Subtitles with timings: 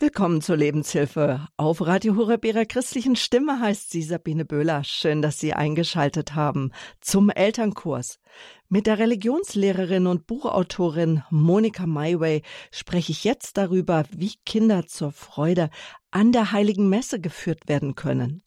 [0.00, 1.48] Willkommen zur Lebenshilfe.
[1.56, 4.84] Auf Radio Horeb Ihrer christlichen Stimme heißt sie Sabine Böhler.
[4.84, 8.20] Schön, dass Sie eingeschaltet haben zum Elternkurs.
[8.68, 15.68] Mit der Religionslehrerin und Buchautorin Monika Mayway spreche ich jetzt darüber, wie Kinder zur Freude
[16.12, 18.44] an der Heiligen Messe geführt werden können.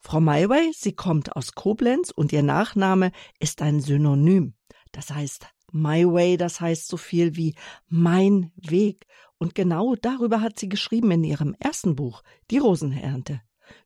[0.00, 4.52] Frau Mayway, sie kommt aus Koblenz und ihr Nachname ist ein Synonym.
[4.92, 7.54] Das heißt My Way, das heißt so viel wie
[7.88, 9.06] mein Weg.
[9.40, 13.40] Und genau darüber hat sie geschrieben in ihrem ersten Buch, Die Rosenernte.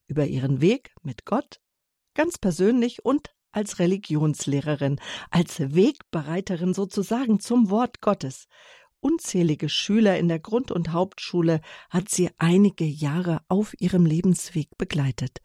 [0.08, 1.60] Über ihren Weg mit Gott,
[2.14, 4.98] ganz persönlich und als Religionslehrerin,
[5.30, 8.48] als Wegbereiterin sozusagen zum Wort Gottes.
[8.98, 15.38] Unzählige Schüler in der Grund- und Hauptschule hat sie einige Jahre auf ihrem Lebensweg begleitet.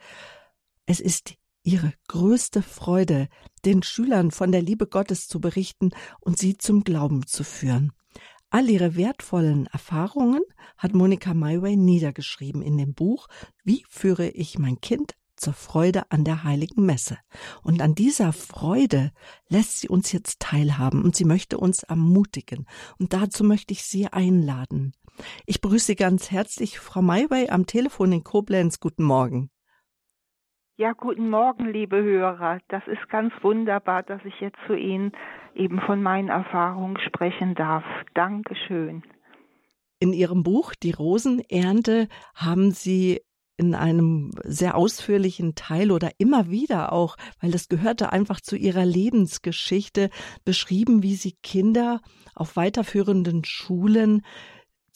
[0.87, 3.27] Es ist ihre größte Freude,
[3.63, 7.91] den Schülern von der Liebe Gottes zu berichten und sie zum Glauben zu führen.
[8.51, 10.41] All ihre wertvollen Erfahrungen
[10.77, 13.27] hat Monika Mayway niedergeschrieben in dem Buch
[13.63, 17.17] Wie führe ich mein Kind zur Freude an der heiligen Messe.
[17.63, 19.11] Und an dieser Freude
[19.47, 22.65] lässt sie uns jetzt teilhaben und sie möchte uns ermutigen.
[22.97, 24.93] Und dazu möchte ich Sie einladen.
[25.45, 28.79] Ich begrüße Sie ganz herzlich, Frau Mayway, am Telefon in Koblenz.
[28.79, 29.49] Guten Morgen.
[30.79, 32.59] Ja, guten Morgen, liebe Hörer.
[32.69, 35.11] Das ist ganz wunderbar, dass ich jetzt zu Ihnen
[35.53, 37.83] eben von meinen Erfahrungen sprechen darf.
[38.13, 39.03] Dankeschön.
[39.99, 43.19] In Ihrem Buch Die Rosenernte haben Sie
[43.57, 48.85] in einem sehr ausführlichen Teil oder immer wieder auch, weil das gehörte einfach zu ihrer
[48.85, 50.09] Lebensgeschichte,
[50.45, 51.99] beschrieben, wie sie Kinder
[52.35, 54.21] auf weiterführenden Schulen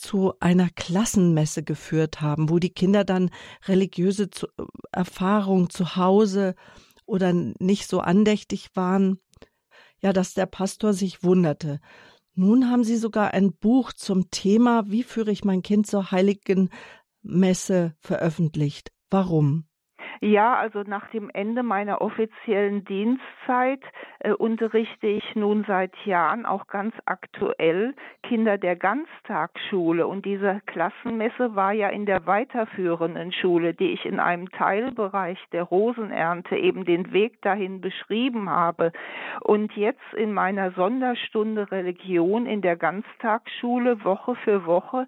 [0.04, 3.32] zu einer Klassenmesse geführt haben, wo die Kinder dann
[3.66, 6.56] religiöse zu, äh, Erfahrung zu Hause
[7.06, 9.20] oder nicht so andächtig waren,
[10.00, 11.80] ja, dass der Pastor sich wunderte.
[12.36, 16.70] Nun haben sie sogar ein Buch zum Thema, wie führe ich mein Kind zur heiligen
[17.22, 18.92] Messe veröffentlicht.
[19.10, 19.66] Warum?
[20.24, 23.82] Ja, also nach dem Ende meiner offiziellen Dienstzeit
[24.20, 31.58] äh, unterrichte ich nun seit Jahren auch ganz aktuell Kinder der Ganztagsschule und diese Klassenmesse
[31.58, 37.12] war ja in der weiterführenden Schule, die ich in einem Teilbereich der Rosenernte eben den
[37.12, 38.94] Weg dahin beschrieben habe.
[39.42, 45.06] Und jetzt in meiner Sonderstunde Religion in der Ganztagsschule Woche für Woche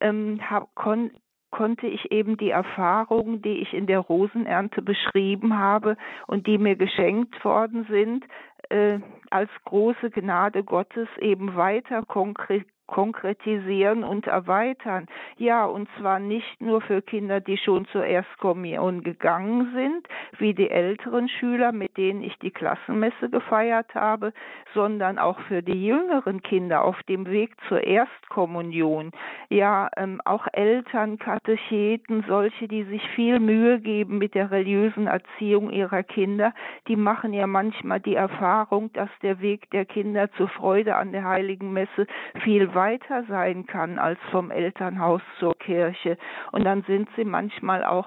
[0.00, 1.10] ähm, hab, kon
[1.50, 6.76] konnte ich eben die Erfahrungen, die ich in der Rosenernte beschrieben habe und die mir
[6.76, 8.24] geschenkt worden sind,
[8.70, 9.00] äh,
[9.30, 15.06] als große Gnade Gottes eben weiter konkret konkretisieren und erweitern.
[15.36, 20.70] Ja, und zwar nicht nur für Kinder, die schon zur Erstkommunion gegangen sind, wie die
[20.70, 24.32] älteren Schüler, mit denen ich die Klassenmesse gefeiert habe,
[24.74, 29.12] sondern auch für die jüngeren Kinder auf dem Weg zur Erstkommunion.
[29.50, 35.70] Ja, ähm, auch Eltern, Katecheten, solche, die sich viel Mühe geben mit der religiösen Erziehung
[35.70, 36.52] ihrer Kinder,
[36.88, 41.24] die machen ja manchmal die Erfahrung, dass der Weg der Kinder zur Freude an der
[41.24, 42.06] heiligen Messe
[42.42, 46.16] viel weiter sein kann als vom Elternhaus zur Kirche.
[46.52, 48.06] Und dann sind sie manchmal auch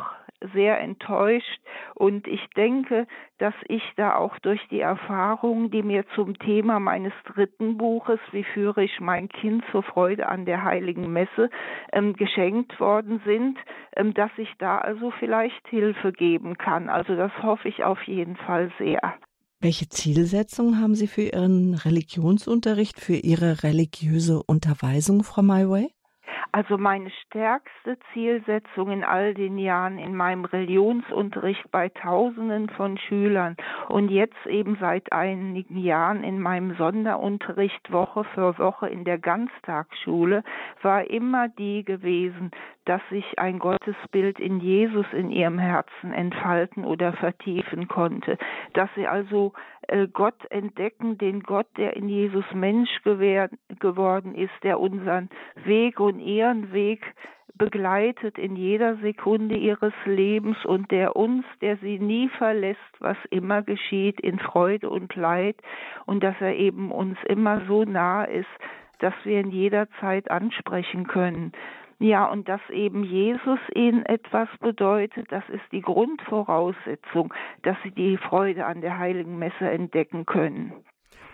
[0.53, 1.59] sehr enttäuscht
[1.93, 3.05] und ich denke,
[3.37, 8.45] dass ich da auch durch die Erfahrungen, die mir zum Thema meines dritten Buches, wie
[8.45, 11.49] führe ich mein Kind zur Freude an der heiligen Messe,
[11.91, 13.59] ähm, geschenkt worden sind,
[13.95, 16.89] ähm, dass ich da also vielleicht Hilfe geben kann.
[16.89, 19.13] Also das hoffe ich auf jeden Fall sehr.
[19.63, 25.94] Welche Zielsetzung haben Sie für Ihren Religionsunterricht, für Ihre religiöse Unterweisung, Frau Mayway?
[26.51, 33.55] Also meine stärkste Zielsetzung in all den Jahren in meinem Religionsunterricht bei Tausenden von Schülern
[33.88, 40.43] und jetzt eben seit einigen Jahren in meinem Sonderunterricht Woche für Woche in der Ganztagsschule
[40.81, 42.51] war immer die gewesen,
[42.85, 48.37] dass sich ein Gottesbild in Jesus in ihrem Herzen entfalten oder vertiefen konnte,
[48.73, 49.53] dass sie also
[49.87, 55.29] äh, Gott entdecken, den Gott, der in Jesus Mensch geworden ist, der unseren
[55.63, 57.05] Weg und ihren Weg
[57.55, 63.61] begleitet in jeder Sekunde ihres Lebens und der uns, der sie nie verlässt, was immer
[63.61, 65.57] geschieht, in Freude und Leid
[66.07, 68.49] und dass er eben uns immer so nah ist,
[68.97, 71.51] dass wir in jeder Zeit ansprechen können.
[72.01, 77.31] Ja, und dass eben Jesus ihnen etwas bedeutet, das ist die Grundvoraussetzung,
[77.61, 80.73] dass sie die Freude an der heiligen Messe entdecken können.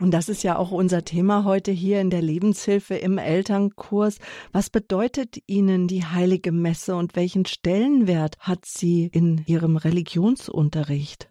[0.01, 4.19] Und das ist ja auch unser Thema heute hier in der Lebenshilfe im Elternkurs.
[4.51, 11.29] Was bedeutet Ihnen die heilige Messe und welchen Stellenwert hat sie in Ihrem Religionsunterricht?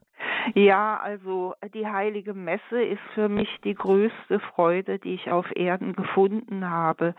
[0.55, 5.95] Ja, also die heilige Messe ist für mich die größte Freude, die ich auf Erden
[5.95, 7.15] gefunden habe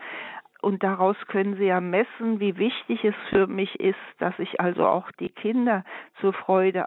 [0.60, 4.86] und daraus können Sie ja messen, wie wichtig es für mich ist, dass ich also
[4.86, 5.84] auch die Kinder
[6.20, 6.86] zur Freude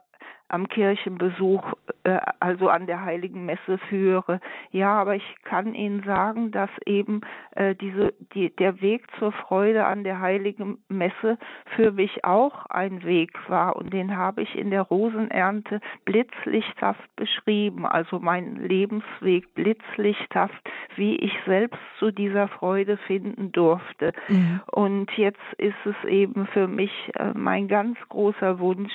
[0.52, 1.64] am Kirchenbesuch,
[2.04, 4.42] äh, also an der Heiligen Messe führe.
[4.72, 7.22] Ja, aber ich kann Ihnen sagen, dass eben
[7.56, 11.38] äh, diese, die, der Weg zur Freude an der Heiligen Messe
[11.76, 17.86] für mich auch ein Weg war und den habe ich in der Rosenernte blitzlichthaft beschrieben,
[17.86, 20.62] also mein Lebensweg blitzlichthaft,
[20.96, 24.12] wie ich selbst zu dieser Freude finden durfte.
[24.28, 24.62] Mhm.
[24.72, 28.92] Und jetzt ist es eben für mich äh, mein ganz großer Wunsch,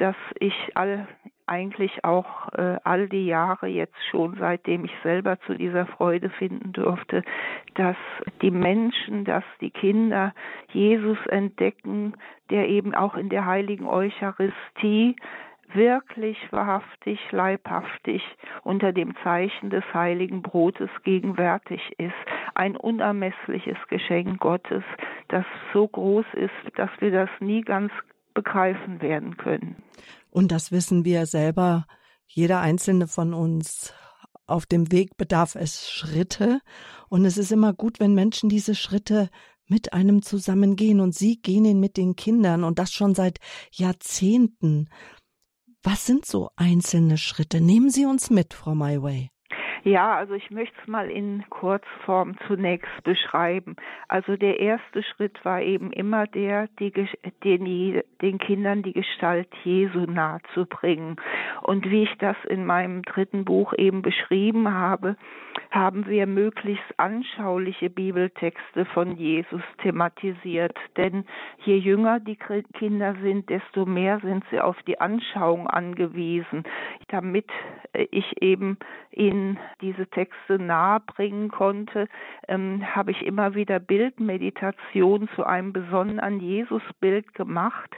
[0.00, 1.06] dass ich all
[1.46, 6.72] eigentlich auch äh, all die Jahre jetzt schon, seitdem ich selber zu dieser Freude finden
[6.72, 7.24] durfte,
[7.74, 7.96] dass
[8.40, 10.32] die Menschen, dass die Kinder
[10.72, 12.14] Jesus entdecken,
[12.50, 15.16] der eben auch in der heiligen Eucharistie
[15.74, 18.22] wirklich wahrhaftig, leibhaftig
[18.62, 22.14] unter dem Zeichen des heiligen Brotes gegenwärtig ist.
[22.54, 24.84] Ein unermessliches Geschenk Gottes,
[25.28, 27.92] das so groß ist, dass wir das nie ganz
[28.34, 29.82] begreifen werden können.
[30.30, 31.86] Und das wissen wir selber,
[32.26, 33.92] jeder einzelne von uns.
[34.46, 36.60] Auf dem Weg bedarf es Schritte.
[37.08, 39.28] Und es ist immer gut, wenn Menschen diese Schritte
[39.66, 41.00] mit einem zusammengehen.
[41.00, 43.38] Und Sie gehen ihn mit den Kindern und das schon seit
[43.72, 44.88] Jahrzehnten.
[45.82, 47.60] Was sind so einzelne Schritte?
[47.60, 49.30] Nehmen Sie uns mit, Frau Myway.
[49.82, 53.76] Ja, also ich möchte es mal in Kurzform zunächst beschreiben.
[54.08, 56.92] Also der erste Schritt war eben immer der, die,
[57.44, 61.16] den, den Kindern die Gestalt Jesu nahezubringen.
[61.62, 65.16] Und wie ich das in meinem dritten Buch eben beschrieben habe,
[65.70, 70.76] haben wir möglichst anschauliche Bibeltexte von Jesus thematisiert.
[70.96, 71.24] Denn
[71.64, 76.64] je jünger die Kinder sind, desto mehr sind sie auf die Anschauung angewiesen,
[77.08, 77.46] damit
[77.92, 78.78] äh, ich eben
[79.12, 82.08] ihnen diese Texte nahebringen konnte,
[82.48, 87.90] ähm, habe ich immer wieder Bildmeditation zu einem besonderen Jesusbild gemacht.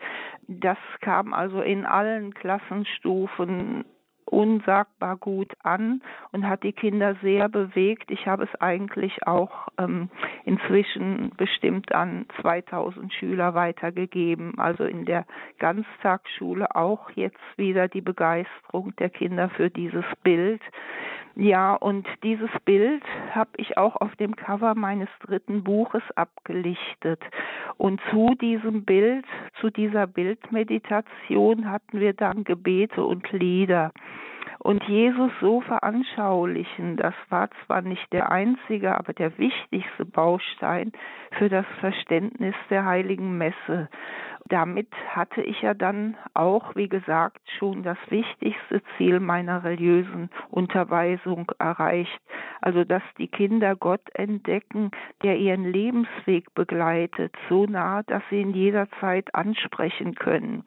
[0.49, 3.85] Das kam also in allen Klassenstufen
[4.33, 6.03] unsagbar gut an
[6.33, 8.11] und hat die Kinder sehr bewegt.
[8.11, 10.09] Ich habe es eigentlich auch ähm,
[10.45, 14.59] inzwischen bestimmt an 2000 Schüler weitergegeben.
[14.59, 15.27] Also in der
[15.59, 20.63] Ganztagsschule auch jetzt wieder die Begeisterung der Kinder für dieses Bild.
[21.35, 27.21] Ja, und dieses Bild habe ich auch auf dem Cover meines dritten Buches abgelichtet.
[27.79, 29.25] Und zu diesem Bild,
[29.61, 33.93] zu dieser Bildmeditation hatten wir dann Gebete und Lieder
[34.63, 40.93] und Jesus so veranschaulichen, das war zwar nicht der einzige, aber der wichtigste Baustein
[41.33, 43.89] für das Verständnis der heiligen Messe.
[44.49, 51.51] Damit hatte ich ja dann auch, wie gesagt, schon das wichtigste Ziel meiner religiösen Unterweisung
[51.59, 52.21] erreicht.
[52.61, 54.91] Also, dass die Kinder Gott entdecken,
[55.23, 60.65] der ihren Lebensweg begleitet, so nah, dass sie ihn jederzeit ansprechen können.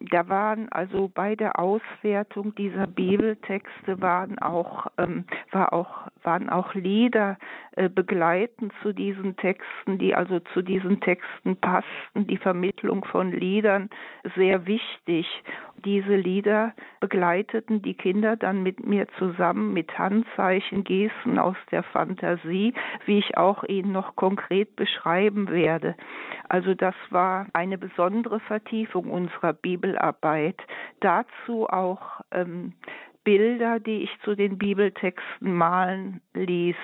[0.00, 6.74] Da waren also bei der Auswertung dieser Bibeltexte waren auch ähm, war auch waren auch
[6.74, 7.38] Lieder
[7.78, 12.26] äh, begleitend zu diesen Texten, die also zu diesen Texten passten.
[12.26, 13.88] Die Vermittlung von Liedern
[14.36, 15.26] sehr wichtig.
[15.84, 22.74] Diese Lieder begleiteten die Kinder dann mit mir zusammen mit Handzeichen, Gesten aus der Fantasie,
[23.06, 25.94] wie ich auch Ihnen noch konkret beschreiben werde.
[26.48, 30.60] Also das war eine besondere Vertiefung unserer Bibelarbeit.
[31.00, 32.72] Dazu auch ähm,
[33.28, 36.76] Bilder, die ich zu den Bibeltexten malen ließ.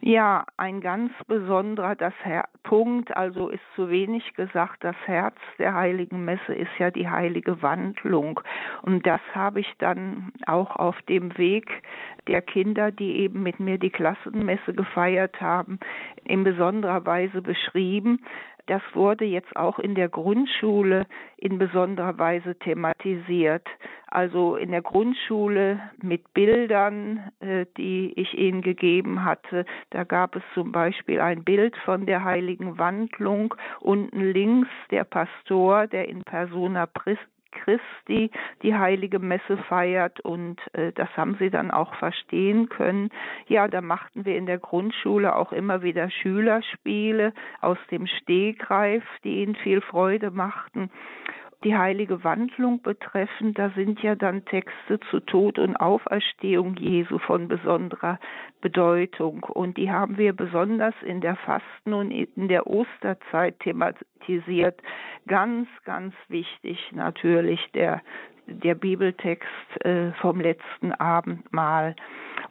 [0.00, 5.74] Ja, ein ganz besonderer das Her Punkt, also ist zu wenig gesagt, das Herz der
[5.74, 8.40] heiligen Messe ist ja die heilige Wandlung.
[8.82, 11.70] Und das habe ich dann auch auf dem Weg
[12.26, 15.78] der Kinder, die eben mit mir die Klassenmesse gefeiert haben,
[16.24, 18.18] in besonderer Weise beschrieben
[18.66, 21.06] das wurde jetzt auch in der Grundschule
[21.36, 23.66] in besonderer Weise thematisiert.
[24.08, 29.64] Also in der Grundschule mit Bildern, äh, die ich ihnen gegeben hatte.
[29.90, 33.54] Da gab es zum Beispiel ein Bild von der heiligen Wandlung.
[33.80, 36.86] Unten links der Pastor, der in Persona
[37.64, 38.30] Christi
[38.62, 43.10] die heilige Messe feiert und äh, das haben sie dann auch verstehen können.
[43.48, 49.42] Ja, da machten wir in der Grundschule auch immer wieder Schülerspiele aus dem Stegreif, die
[49.42, 50.90] ihnen viel Freude machten
[51.66, 57.48] die heilige Wandlung betreffen, da sind ja dann Texte zu Tod und Auferstehung Jesu von
[57.48, 58.20] besonderer
[58.60, 59.42] Bedeutung.
[59.42, 64.80] Und die haben wir besonders in der Fasten- und in der Osterzeit thematisiert.
[65.26, 68.00] Ganz, ganz wichtig natürlich der
[68.48, 69.48] der Bibeltext
[69.84, 71.96] äh, vom letzten Abendmahl.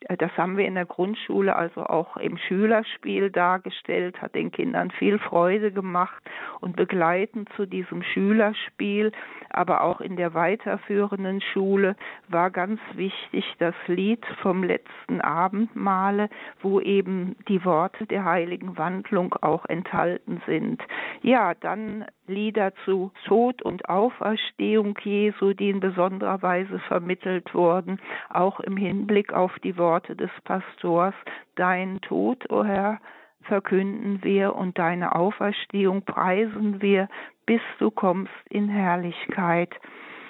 [0.01, 4.91] Äh, das haben wir in der Grundschule also auch im Schülerspiel dargestellt, hat den Kindern
[4.91, 6.23] viel Freude gemacht
[6.61, 9.11] und begleitend zu diesem Schülerspiel,
[9.49, 11.95] aber auch in der weiterführenden Schule
[12.27, 16.29] war ganz wichtig das Lied vom letzten Abendmahle,
[16.61, 20.81] wo eben die Worte der heiligen Wandlung auch enthalten sind.
[21.21, 27.99] Ja, dann Lieder zu Tod und Auferstehung Jesu, die in besonderer Weise vermittelt wurden,
[28.29, 31.13] auch im Hinblick auf die Worte des Pastors,
[31.53, 32.99] Dein Tod, o oh Herr,
[33.43, 37.07] verkünden wir und deine Auferstehung preisen wir,
[37.45, 39.69] bis du kommst in Herrlichkeit.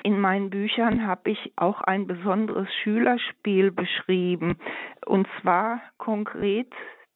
[0.03, 4.57] In meinen Büchern habe ich auch ein besonderes Schülerspiel beschrieben,
[5.05, 6.67] und zwar konkret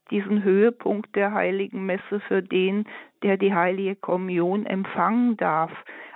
[0.10, 2.86] diesen Höhepunkt der heiligen Messe für den,
[3.22, 5.72] der die heilige Kommunion empfangen darf.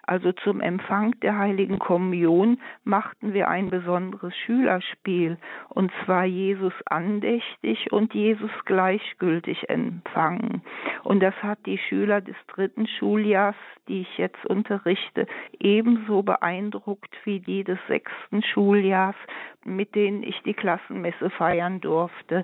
[0.06, 5.38] Also zum Empfang der heiligen Kommunion machten wir ein besonderes Schülerspiel,
[5.70, 10.62] und zwar Jesus andächtig und Jesus gleichgültig empfangen.
[11.04, 13.56] Und das hat die Schüler des dritten Schuljahrs,
[13.88, 15.26] die ich jetzt unterrichte,
[15.60, 19.16] ebenso beeindruckt wie die des sechsten Schuljahrs,
[19.64, 22.44] mit denen ich die Klassenmesse feiern durfte.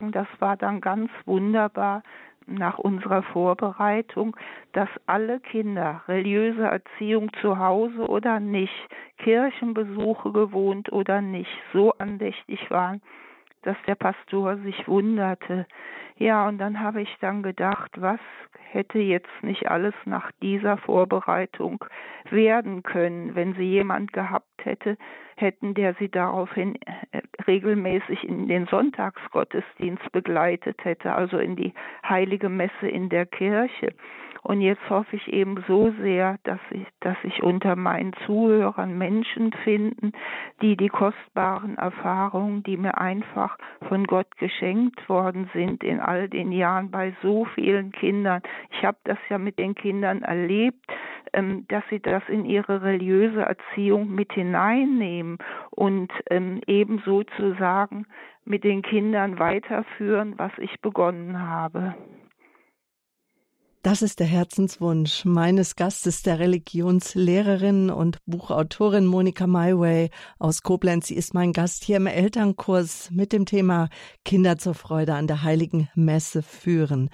[0.00, 2.02] Und das war dann ganz wunderbar,
[2.48, 4.36] nach unserer Vorbereitung,
[4.72, 8.88] dass alle Kinder religiöse Erziehung zu Hause oder nicht,
[9.18, 13.00] Kirchenbesuche gewohnt oder nicht, so andächtig waren,
[13.62, 15.66] dass der Pastor sich wunderte.
[16.16, 18.20] Ja, und dann habe ich dann gedacht, was
[18.70, 21.84] hätte jetzt nicht alles nach dieser Vorbereitung
[22.30, 24.96] werden können, wenn sie jemand gehabt hätte,
[25.36, 26.76] hätten, der sie daraufhin
[27.12, 31.72] äh, regelmäßig in den Sonntagsgottesdienst begleitet hätte, also in die
[32.06, 33.94] heilige Messe in der Kirche.
[34.48, 39.52] Und jetzt hoffe ich eben so sehr, dass ich, dass ich unter meinen Zuhörern Menschen
[39.52, 40.12] finden,
[40.62, 46.50] die die kostbaren Erfahrungen, die mir einfach von Gott geschenkt worden sind in all den
[46.50, 48.40] Jahren bei so vielen Kindern.
[48.70, 50.82] Ich habe das ja mit den Kindern erlebt,
[51.34, 55.36] ähm, dass sie das in ihre religiöse Erziehung mit hineinnehmen
[55.72, 58.06] und ähm, eben sozusagen
[58.46, 61.94] mit den Kindern weiterführen, was ich begonnen habe.
[63.82, 71.06] Das ist der Herzenswunsch meines Gastes, der Religionslehrerin und Buchautorin Monika Myway aus Koblenz.
[71.06, 73.88] Sie ist mein Gast hier im Elternkurs mit dem Thema
[74.24, 77.08] Kinder zur Freude an der Heiligen Messe führen.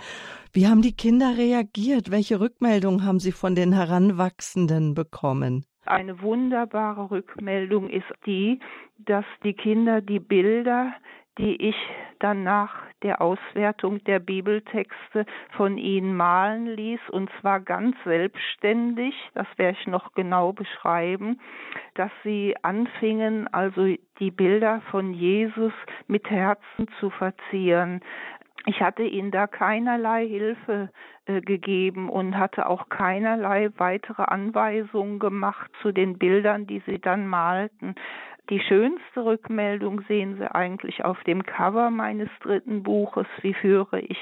[0.54, 2.11] Wie haben die Kinder reagiert?
[2.11, 5.66] Welche Rückmeldung haben sie von den Heranwachsenden bekommen?
[5.85, 8.59] Eine wunderbare Rückmeldung ist die,
[8.97, 10.94] dass die Kinder die Bilder,
[11.38, 11.76] die ich
[12.21, 15.26] dann nach der Auswertung der Bibeltexte
[15.57, 21.41] von ihnen malen ließ, und zwar ganz selbstständig, das werde ich noch genau beschreiben,
[21.95, 23.87] dass sie anfingen, also
[24.21, 25.73] die Bilder von Jesus
[26.07, 28.00] mit Herzen zu verzieren.
[28.67, 30.88] Ich hatte ihnen da keinerlei Hilfe
[31.26, 37.26] äh, gegeben und hatte auch keinerlei weitere Anweisungen gemacht zu den Bildern, die sie dann
[37.26, 37.95] malten.
[38.51, 44.19] Die schönste Rückmeldung sehen Sie eigentlich auf dem Cover meines dritten Buches, Wie führe ich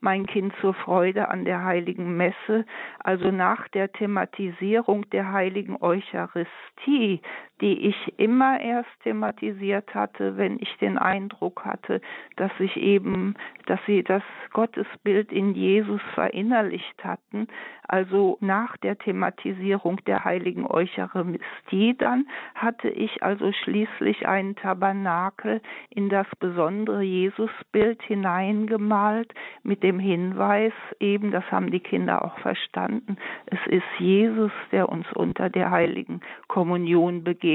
[0.00, 2.64] mein Kind zur Freude an der heiligen Messe,
[3.02, 7.20] also nach der Thematisierung der heiligen Eucharistie,
[7.60, 12.00] die ich immer erst thematisiert hatte, wenn ich den Eindruck hatte,
[12.36, 13.34] dass ich eben,
[13.66, 14.22] dass sie das
[14.52, 17.48] Gottesbild in Jesus verinnerlicht hatten,
[17.88, 26.08] also nach der Thematisierung der heiligen Eucharistie dann hatte ich also schließlich einen Tabernakel in
[26.08, 29.32] das besondere Jesusbild hineingemalt
[29.62, 35.06] mit dem Hinweis eben, das haben die Kinder auch verstanden, es ist Jesus, der uns
[35.14, 37.45] unter der heiligen Kommunion begegnet.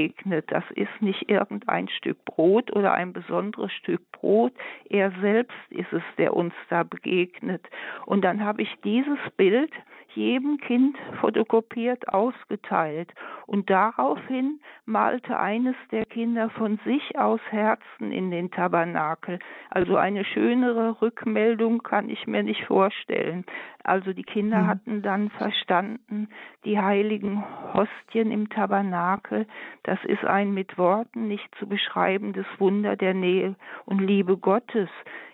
[0.46, 4.52] Das ist nicht irgendein Stück Brot oder ein besonderes Stück Brot,
[4.88, 7.68] er selbst ist es, der uns da begegnet.
[8.06, 9.72] Und dann habe ich dieses Bild
[10.14, 13.12] jedem Kind fotokopiert ausgeteilt.
[13.46, 19.38] Und daraufhin malte eines der Kinder von sich aus Herzen in den Tabernakel.
[19.70, 23.44] Also eine schönere Rückmeldung kann ich mir nicht vorstellen.
[23.84, 24.66] Also die Kinder mhm.
[24.66, 26.28] hatten dann verstanden,
[26.64, 27.44] die heiligen
[27.74, 29.46] Hostien im Tabernakel,
[29.84, 34.88] das ist ein mit Worten nicht zu beschreibendes Wunder der Nähe und Liebe Gottes.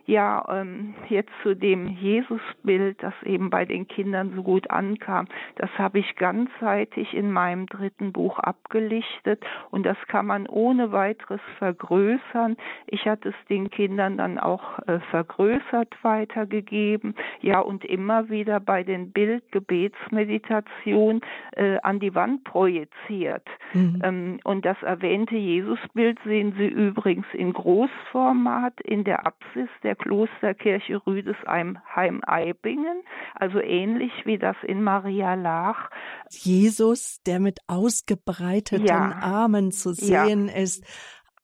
[0.08, 5.68] Ja, ähm, jetzt zu dem Jesusbild, das eben bei den Kindern so gut ankam, das
[5.76, 12.56] habe ich ganzseitig in meinem dritten Buch abgelichtet und das kann man ohne weiteres vergrößern.
[12.86, 18.84] Ich hatte es den Kindern dann auch äh, vergrößert weitergegeben, ja, und immer wieder bei
[18.84, 21.20] den Bildgebetsmeditationen
[21.52, 23.46] äh, an die Wand projiziert.
[23.74, 24.00] Mhm.
[24.02, 31.04] Ähm, und das erwähnte Jesusbild sehen Sie übrigens in Großformat in der Apsis der Klosterkirche
[31.06, 33.02] Rüdesheim Eibingen,
[33.34, 35.90] also ähnlich wie das in Maria Lach.
[36.30, 39.18] Jesus, der mit ausgebreiteten ja.
[39.20, 40.54] Armen zu sehen ja.
[40.54, 40.84] ist,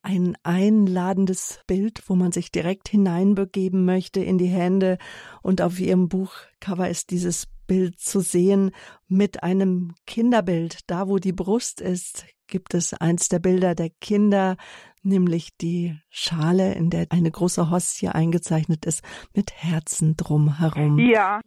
[0.04, 4.99] ein einladendes Bild, wo man sich direkt hineinbegeben möchte in die Hände.
[5.40, 8.73] Und auf ihrem Buchcover ist dieses Bild zu sehen
[9.08, 10.80] mit einem Kinderbild.
[10.88, 14.56] Da, wo die Brust ist, gibt es eins der Bilder der Kinder,
[15.04, 20.99] nämlich die Schale, in der eine große Hostie eingezeichnet ist, mit Herzen drumherum.
[20.99, 21.40] Ja.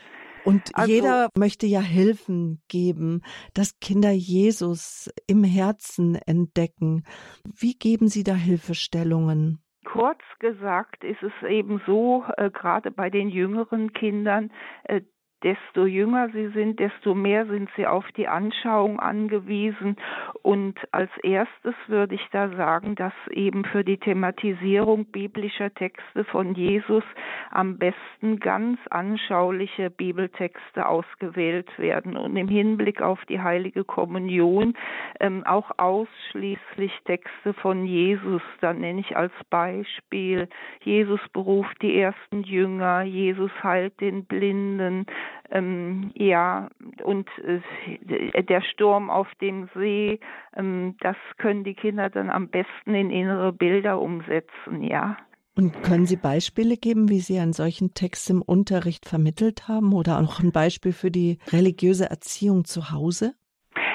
[0.45, 3.21] Und also, jeder möchte ja Hilfen geben,
[3.53, 7.03] dass Kinder Jesus im Herzen entdecken.
[7.43, 9.59] Wie geben Sie da Hilfestellungen?
[9.83, 14.51] Kurz gesagt ist es eben so, äh, gerade bei den jüngeren Kindern,
[14.83, 15.01] äh,
[15.43, 19.95] desto jünger sie sind, desto mehr sind sie auf die Anschauung angewiesen.
[20.41, 26.55] Und als erstes würde ich da sagen, dass eben für die Thematisierung biblischer Texte von
[26.55, 27.03] Jesus
[27.51, 34.73] am besten ganz anschauliche Bibeltexte ausgewählt werden und im Hinblick auf die heilige Kommunion
[35.19, 38.41] ähm, auch ausschließlich Texte von Jesus.
[38.61, 40.49] Da nenne ich als Beispiel,
[40.83, 45.05] Jesus beruft die ersten Jünger, Jesus heilt den Blinden,
[45.49, 46.69] ähm, ja,
[47.03, 50.19] und äh, der Sturm auf dem See,
[50.55, 55.17] ähm, das können die Kinder dann am besten in innere Bilder umsetzen, ja.
[55.55, 60.19] Und können Sie Beispiele geben, wie Sie einen solchen Text im Unterricht vermittelt haben oder
[60.19, 63.33] auch ein Beispiel für die religiöse Erziehung zu Hause?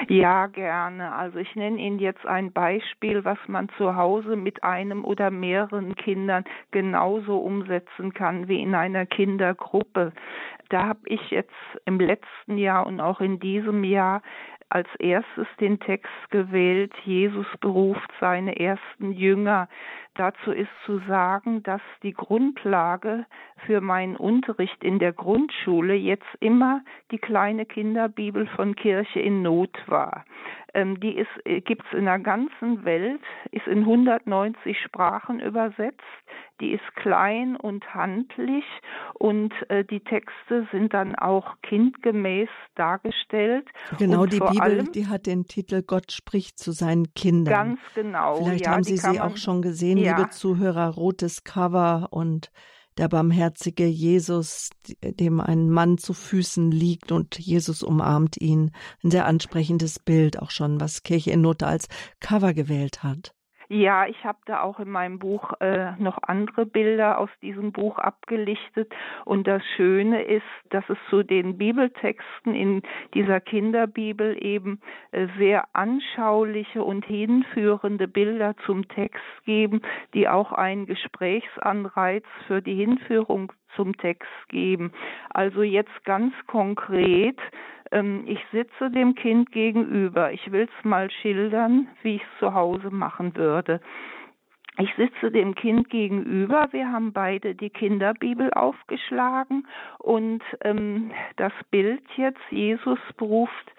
[0.09, 1.13] Ja, gerne.
[1.13, 5.95] Also ich nenne Ihnen jetzt ein Beispiel, was man zu Hause mit einem oder mehreren
[5.95, 10.13] Kindern genauso umsetzen kann wie in einer Kindergruppe.
[10.69, 11.53] Da habe ich jetzt
[11.85, 14.21] im letzten Jahr und auch in diesem Jahr
[14.69, 19.69] als erstes den Text gewählt, Jesus beruft seine ersten Jünger.
[20.15, 23.25] Dazu ist zu sagen, dass die Grundlage
[23.65, 29.75] für meinen Unterricht in der Grundschule jetzt immer die kleine Kinderbibel von Kirche in Not
[29.87, 30.25] war.
[30.75, 33.21] Ähm, die ist, äh, gibt's in der ganzen Welt,
[33.51, 36.01] ist in 190 Sprachen übersetzt.
[36.61, 38.63] Die ist klein und handlich
[39.15, 43.67] und äh, die Texte sind dann auch kindgemäß dargestellt.
[43.99, 47.53] Genau, und die Bibel, allem, die hat den Titel Gott spricht zu seinen Kindern.
[47.53, 48.35] Ganz genau.
[48.35, 50.17] Vielleicht ja, haben Sie sie auch schon gesehen, ja.
[50.17, 52.51] liebe Zuhörer, rotes Cover und
[52.97, 54.69] der barmherzige Jesus,
[55.01, 58.71] dem ein Mann zu Füßen liegt und Jesus umarmt ihn.
[59.03, 61.87] Ein sehr ansprechendes Bild, auch schon, was Kirche in Not als
[62.19, 63.33] Cover gewählt hat.
[63.73, 67.97] Ja, ich habe da auch in meinem Buch äh, noch andere Bilder aus diesem Buch
[67.97, 68.93] abgelichtet.
[69.25, 72.83] Und das Schöne ist, dass es zu den Bibeltexten in
[73.15, 79.81] dieser Kinderbibel eben äh, sehr anschauliche und hinführende Bilder zum Text geben,
[80.13, 84.91] die auch einen Gesprächsanreiz für die Hinführung zum Text geben.
[85.29, 87.39] Also jetzt ganz konkret
[87.93, 90.31] ähm, ich sitze dem Kind gegenüber.
[90.31, 93.79] Ich will es mal schildern, wie ich es zu Hause machen würde.
[94.79, 96.67] Ich sitze dem Kind gegenüber.
[96.71, 99.67] Wir haben beide die Kinderbibel aufgeschlagen
[99.99, 103.71] und ähm, das Bild jetzt, Jesus beruft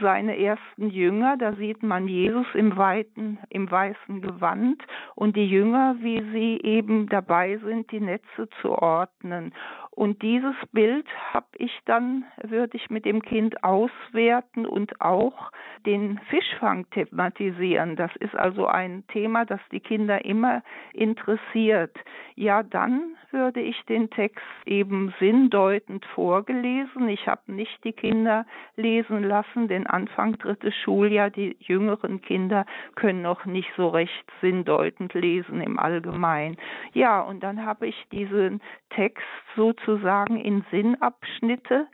[0.00, 1.36] seine ersten Jünger.
[1.36, 4.82] Da sieht man Jesus im weiten, im weißen Gewand
[5.14, 9.52] und die Jünger, wie sie eben dabei sind, die Netze zu ordnen.
[9.98, 15.50] Und dieses Bild habe ich dann, würde ich mit dem Kind auswerten und auch
[15.86, 17.96] den Fischfang thematisieren.
[17.96, 21.96] Das ist also ein Thema, das die Kinder immer interessiert.
[22.36, 27.08] Ja, dann würde ich den Text eben sinndeutend vorgelesen.
[27.08, 33.22] Ich habe nicht die Kinder lesen lassen, denn Anfang drittes Schuljahr, die jüngeren Kinder können
[33.22, 36.56] noch nicht so recht sinndeutend lesen im Allgemeinen.
[36.92, 41.86] Ja, und dann habe ich diesen Text sozusagen sozusagen in Sinnabschnitte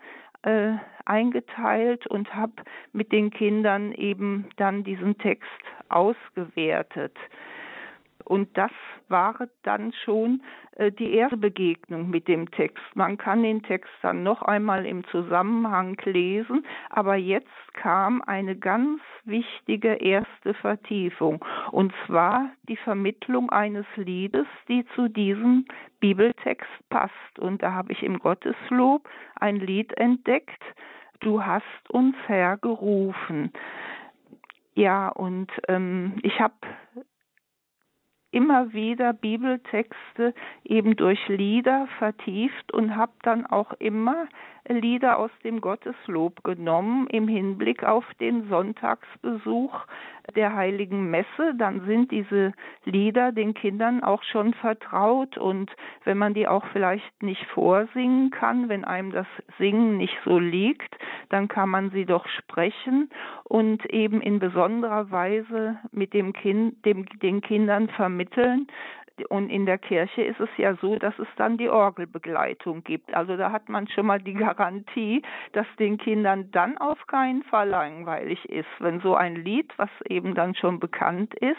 [0.42, 0.72] äh,
[1.04, 2.52] eingeteilt und habe
[2.92, 5.48] mit den Kindern eben dann diesen Text
[5.88, 7.16] ausgewertet.
[8.24, 8.70] Und das
[9.08, 10.42] war dann schon
[10.76, 12.82] äh, die erste Begegnung mit dem Text.
[12.94, 19.00] Man kann den Text dann noch einmal im Zusammenhang lesen, aber jetzt kam eine ganz
[19.24, 25.66] wichtige erste Vertiefung, und zwar die Vermittlung eines Liedes, die zu diesem
[26.00, 27.38] Bibeltext passt.
[27.38, 30.62] Und da habe ich im Gotteslob ein Lied entdeckt,
[31.24, 33.50] Du hast uns hergerufen.
[34.74, 36.54] Ja, und ähm, ich habe
[38.34, 44.26] immer wieder Bibeltexte eben durch Lieder vertieft und habe dann auch immer
[44.68, 49.86] Lieder aus dem Gotteslob genommen im Hinblick auf den Sonntagsbesuch
[50.34, 51.54] der heiligen Messe.
[51.58, 52.52] Dann sind diese
[52.84, 55.70] Lieder den Kindern auch schon vertraut und
[56.04, 59.26] wenn man die auch vielleicht nicht vorsingen kann, wenn einem das
[59.58, 60.96] Singen nicht so liegt,
[61.28, 63.10] dann kann man sie doch sprechen
[63.44, 68.66] und eben in besonderer Weise mit dem Kind, dem, den Kindern vermitteln,
[69.28, 73.14] und in der Kirche ist es ja so, dass es dann die Orgelbegleitung gibt.
[73.14, 75.22] Also da hat man schon mal die Garantie,
[75.52, 80.34] dass den Kindern dann auf keinen Fall langweilig ist, wenn so ein Lied, was eben
[80.34, 81.56] dann schon bekannt ist,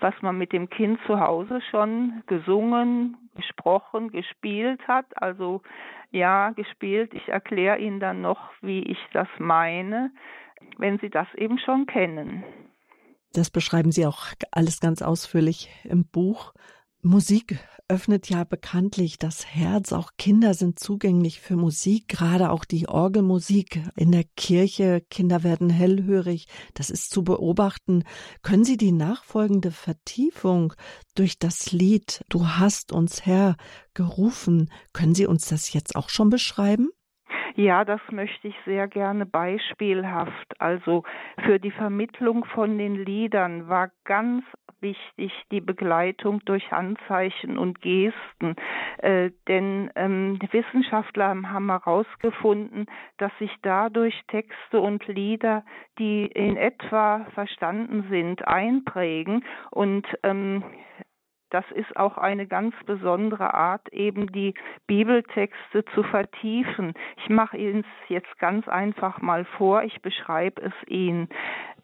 [0.00, 5.06] was man mit dem Kind zu Hause schon gesungen, gesprochen, gespielt hat.
[5.22, 5.62] Also
[6.10, 7.14] ja, gespielt.
[7.14, 10.10] Ich erkläre Ihnen dann noch, wie ich das meine,
[10.78, 12.44] wenn Sie das eben schon kennen.
[13.34, 16.54] Das beschreiben Sie auch alles ganz ausführlich im Buch.
[17.02, 17.58] Musik
[17.88, 19.92] öffnet ja bekanntlich das Herz.
[19.92, 25.02] Auch Kinder sind zugänglich für Musik, gerade auch die Orgelmusik in der Kirche.
[25.08, 26.48] Kinder werden hellhörig.
[26.74, 28.04] Das ist zu beobachten.
[28.42, 30.74] Können Sie die nachfolgende Vertiefung
[31.14, 33.56] durch das Lied Du hast uns Herr
[33.94, 36.90] gerufen, können Sie uns das jetzt auch schon beschreiben?
[37.58, 40.60] Ja, das möchte ich sehr gerne beispielhaft.
[40.60, 41.02] Also
[41.44, 44.44] für die Vermittlung von den Liedern war ganz
[44.80, 48.54] wichtig die Begleitung durch Handzeichen und Gesten.
[48.98, 55.64] Äh, denn ähm, Wissenschaftler haben herausgefunden, dass sich dadurch Texte und Lieder,
[55.98, 60.62] die in etwa verstanden sind, einprägen und ähm,
[61.50, 64.54] das ist auch eine ganz besondere Art, eben die
[64.86, 66.94] Bibeltexte zu vertiefen.
[67.16, 71.28] Ich mache Ihnen es jetzt ganz einfach mal vor, ich beschreibe es Ihnen.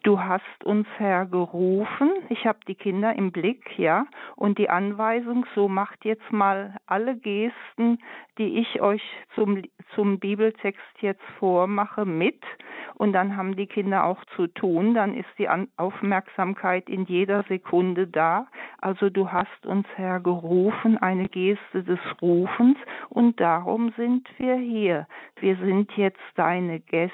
[0.03, 2.11] Du hast uns Herr gerufen.
[2.29, 4.05] Ich habe die Kinder im Blick, ja,
[4.35, 7.99] und die Anweisung, so macht jetzt mal alle Gesten,
[8.37, 9.01] die ich euch
[9.33, 9.63] zum,
[9.95, 12.43] zum Bibeltext jetzt vormache, mit.
[12.95, 14.93] Und dann haben die Kinder auch zu tun.
[14.93, 18.47] Dann ist die Aufmerksamkeit in jeder Sekunde da.
[18.79, 22.77] Also du hast uns Herr gerufen, eine Geste des Rufens.
[23.09, 25.07] Und darum sind wir hier.
[25.39, 27.13] Wir sind jetzt deine Gäste.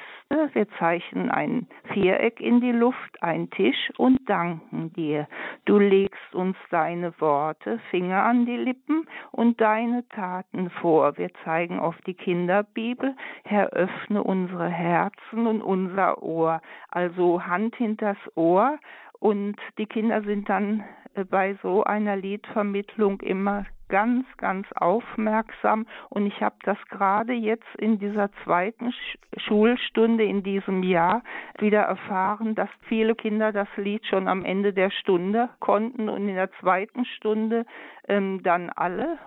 [0.53, 5.27] Wir zeichnen ein Viereck in die Luft, ein Tisch und danken dir.
[5.65, 11.15] Du legst uns deine Worte, Finger an die Lippen und deine Taten vor.
[11.19, 13.15] Wir zeigen auf die Kinderbibel.
[13.43, 16.59] Herr, öffne unsere Herzen und unser Ohr.
[16.89, 18.79] Also Hand hinters Ohr.
[19.19, 20.83] Und die Kinder sind dann
[21.29, 25.85] bei so einer Liedvermittlung immer ganz, ganz aufmerksam.
[26.09, 28.93] Und ich habe das gerade jetzt in dieser zweiten
[29.37, 31.23] Schulstunde in diesem Jahr
[31.59, 36.35] wieder erfahren, dass viele Kinder das Lied schon am Ende der Stunde konnten und in
[36.35, 37.65] der zweiten Stunde
[38.07, 39.19] ähm, dann alle.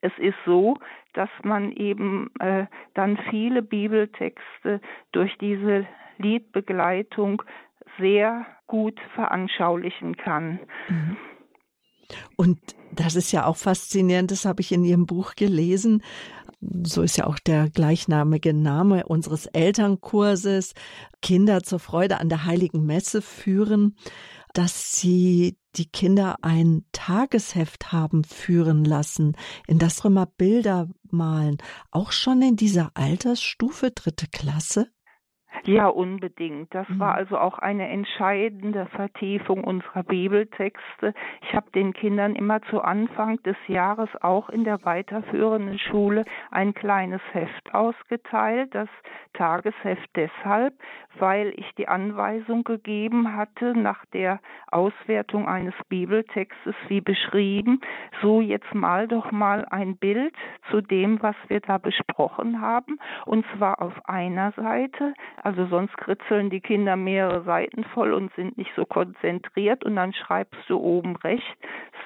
[0.00, 0.78] Es ist so,
[1.12, 4.80] dass man eben äh, dann viele Bibeltexte
[5.12, 5.86] durch diese
[6.18, 7.42] Liedbegleitung
[7.98, 10.60] sehr gut veranschaulichen kann.
[10.88, 11.16] Mhm.
[12.36, 12.58] Und
[12.94, 16.02] das ist ja auch faszinierend, das habe ich in Ihrem Buch gelesen.
[16.60, 20.74] So ist ja auch der gleichnamige Name unseres Elternkurses,
[21.20, 23.96] Kinder zur Freude an der heiligen Messe führen,
[24.52, 31.58] dass Sie die Kinder ein Tagesheft haben führen lassen, in das immer Bilder malen,
[31.90, 34.88] auch schon in dieser Altersstufe dritte Klasse?
[35.64, 36.74] Ja, unbedingt.
[36.74, 37.18] Das war mhm.
[37.18, 41.14] also auch eine entscheidende Vertiefung unserer Bibeltexte.
[41.42, 46.74] Ich habe den Kindern immer zu Anfang des Jahres auch in der weiterführenden Schule ein
[46.74, 48.88] kleines Heft ausgeteilt, das
[49.34, 50.74] Tagesheft deshalb,
[51.18, 57.80] weil ich die Anweisung gegeben hatte, nach der Auswertung eines Bibeltextes, wie beschrieben,
[58.20, 60.34] so jetzt mal doch mal ein Bild
[60.70, 66.50] zu dem, was wir da besprochen haben, und zwar auf einer Seite Also sonst kritzeln
[66.50, 71.16] die Kinder mehrere Seiten voll und sind nicht so konzentriert und dann schreibst du oben
[71.16, 71.46] rechts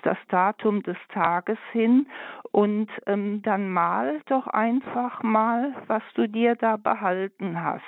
[0.07, 2.07] das Datum des Tages hin
[2.53, 7.83] und ähm, dann mal doch einfach mal, was du dir da behalten hast.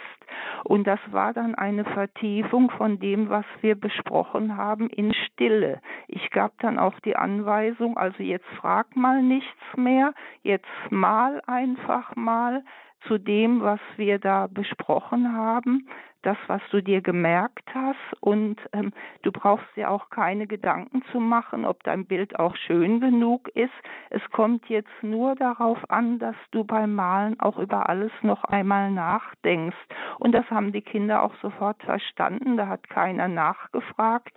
[0.65, 5.81] Und das war dann eine Vertiefung von dem, was wir besprochen haben in Stille.
[6.09, 12.17] Ich gab dann auch die Anweisung, also jetzt frag mal nichts mehr, jetzt mal einfach
[12.17, 12.65] mal
[13.07, 15.89] zu dem, was wir da besprochen haben
[16.23, 17.97] das, was du dir gemerkt hast.
[18.21, 23.01] Und ähm, du brauchst dir auch keine Gedanken zu machen, ob dein Bild auch schön
[23.01, 23.73] genug ist.
[24.11, 28.91] Es kommt jetzt nur darauf an, dass du beim Malen auch über alles noch einmal
[28.91, 29.77] nachdenkst.
[30.19, 32.57] Und das haben die Kinder auch sofort verstanden.
[32.57, 34.33] Da hat keiner nachgefragt.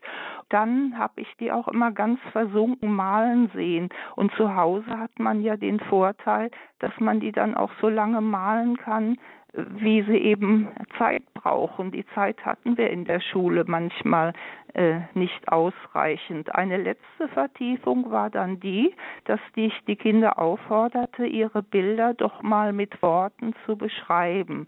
[0.49, 3.89] Dann habe ich die auch immer ganz versunken malen sehen.
[4.15, 8.21] Und zu Hause hat man ja den Vorteil, dass man die dann auch so lange
[8.21, 9.17] malen kann,
[9.53, 11.91] wie sie eben Zeit brauchen.
[11.91, 14.33] Die Zeit hatten wir in der Schule manchmal
[14.73, 16.55] äh, nicht ausreichend.
[16.55, 22.71] Eine letzte Vertiefung war dann die, dass ich die Kinder aufforderte, ihre Bilder doch mal
[22.71, 24.67] mit Worten zu beschreiben.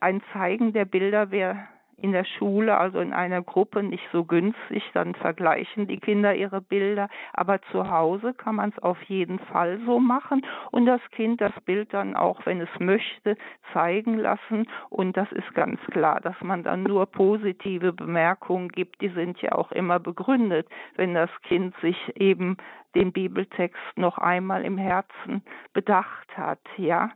[0.00, 1.58] Ein Zeigen der Bilder wäre
[2.00, 4.82] in der Schule, also in einer Gruppe, nicht so günstig.
[4.94, 7.08] Dann vergleichen die Kinder ihre Bilder.
[7.32, 11.52] Aber zu Hause kann man es auf jeden Fall so machen und das Kind das
[11.64, 13.36] Bild dann auch, wenn es möchte,
[13.72, 14.68] zeigen lassen.
[14.90, 19.00] Und das ist ganz klar, dass man dann nur positive Bemerkungen gibt.
[19.00, 22.56] Die sind ja auch immer begründet, wenn das Kind sich eben
[22.94, 27.10] den Bibeltext noch einmal im Herzen bedacht hat, ja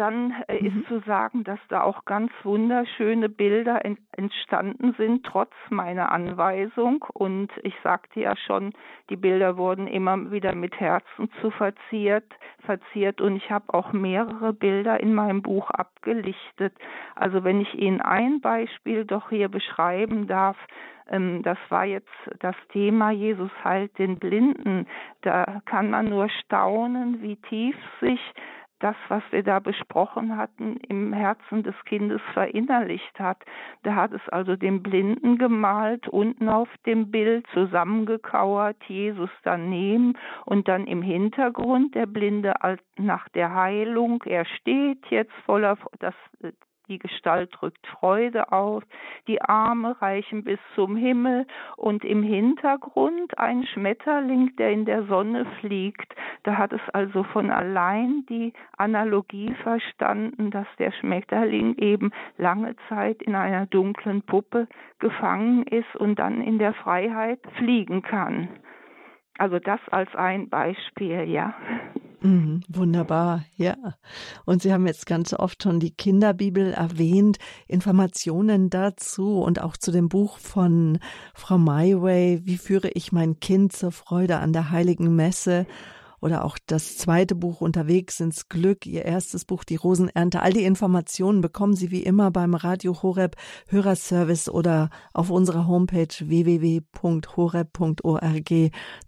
[0.00, 0.66] dann äh, mhm.
[0.66, 7.04] ist zu sagen, dass da auch ganz wunderschöne Bilder ent entstanden sind, trotz meiner Anweisung.
[7.14, 8.72] Und ich sagte ja schon,
[9.08, 12.24] die Bilder wurden immer wieder mit Herzen zu verziert,
[12.64, 13.20] verziert.
[13.20, 16.74] Und ich habe auch mehrere Bilder in meinem Buch abgelichtet.
[17.14, 20.56] Also wenn ich Ihnen ein Beispiel doch hier beschreiben darf,
[21.10, 22.08] ähm, das war jetzt
[22.38, 24.86] das Thema Jesus heilt den Blinden.
[25.22, 28.20] Da kann man nur staunen, wie tief sich
[28.80, 33.38] das, was wir da besprochen hatten, im Herzen des Kindes verinnerlicht hat.
[33.84, 40.14] Der hat es also dem Blinden gemalt, unten auf dem Bild zusammengekauert, Jesus daneben
[40.46, 42.54] und dann im Hintergrund der Blinde
[42.96, 44.22] nach der Heilung.
[44.26, 46.14] Er steht jetzt voller, das
[46.90, 48.82] die Gestalt drückt Freude aus,
[49.26, 55.46] die Arme reichen bis zum Himmel und im Hintergrund ein Schmetterling, der in der Sonne
[55.60, 56.14] fliegt.
[56.42, 63.22] Da hat es also von allein die Analogie verstanden, dass der Schmetterling eben lange Zeit
[63.22, 64.66] in einer dunklen Puppe
[64.98, 68.48] gefangen ist und dann in der Freiheit fliegen kann.
[69.40, 71.54] Also das als ein Beispiel, ja.
[72.20, 73.74] Mhm, wunderbar, ja.
[74.44, 79.92] Und Sie haben jetzt ganz oft schon die Kinderbibel erwähnt, Informationen dazu und auch zu
[79.92, 80.98] dem Buch von
[81.32, 85.66] Frau Maiway, Wie führe ich mein Kind zur Freude an der heiligen Messe?
[86.20, 90.42] Oder auch das zweite Buch Unterwegs ins Glück, ihr erstes Buch Die Rosenernte.
[90.42, 93.36] All die Informationen bekommen Sie wie immer beim Radio Horeb
[93.68, 96.90] Hörerservice oder auf unserer Homepage www.horeb.org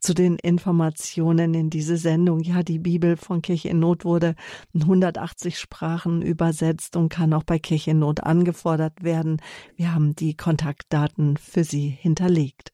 [0.00, 2.40] zu den Informationen in diese Sendung.
[2.40, 4.34] Ja, die Bibel von Kirche in Not wurde
[4.72, 9.40] in 180 Sprachen übersetzt und kann auch bei Kirche in Not angefordert werden.
[9.76, 12.72] Wir haben die Kontaktdaten für Sie hinterlegt.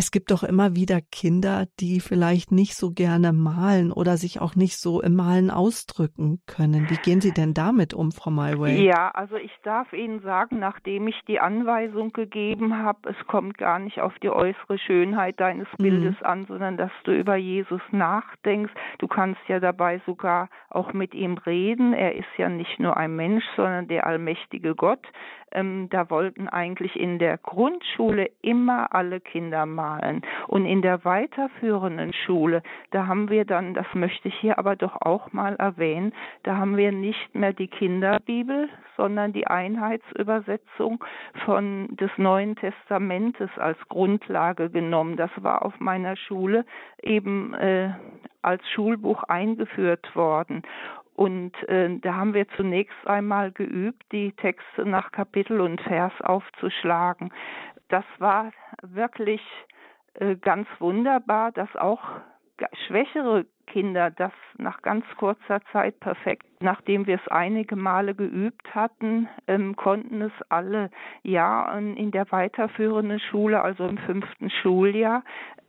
[0.00, 4.56] Es gibt doch immer wieder Kinder, die vielleicht nicht so gerne malen oder sich auch
[4.56, 6.88] nicht so im Malen ausdrücken können.
[6.88, 8.82] Wie gehen Sie denn damit um, Frau Malway?
[8.82, 13.78] Ja, also ich darf Ihnen sagen, nachdem ich die Anweisung gegeben habe, es kommt gar
[13.78, 15.82] nicht auf die äußere Schönheit deines mhm.
[15.82, 16.26] Bildes mhm.
[16.26, 18.72] an, sondern dass du über Jesus nachdenkst.
[19.00, 21.92] Du kannst ja dabei sogar auch mit ihm reden.
[21.92, 25.06] Er ist ja nicht nur ein Mensch, sondern der allmächtige Gott.
[25.52, 30.22] Ähm, da wollten eigentlich in der Grundschule immer alle Kinder malen.
[30.46, 35.00] Und in der weiterführenden Schule, da haben wir dann, das möchte ich hier aber doch
[35.00, 41.02] auch mal erwähnen, da haben wir nicht mehr die Kinderbibel, sondern die Einheitsübersetzung
[41.44, 45.16] von des Neuen Testamentes als Grundlage genommen.
[45.16, 46.64] Das war auf meiner Schule
[47.02, 47.90] eben äh,
[48.42, 50.62] als Schulbuch eingeführt worden.
[51.20, 57.30] Und äh, da haben wir zunächst einmal geübt, die Texte nach Kapitel und Vers aufzuschlagen.
[57.90, 59.42] Das war wirklich
[60.14, 62.00] äh, ganz wunderbar, dass auch
[62.86, 69.28] schwächere Kinder das nach ganz kurzer Zeit perfekt, nachdem wir es einige Male geübt hatten,
[69.46, 70.90] ähm, konnten es alle.
[71.22, 75.22] Ja, in der weiterführenden Schule, also im fünften Schuljahr,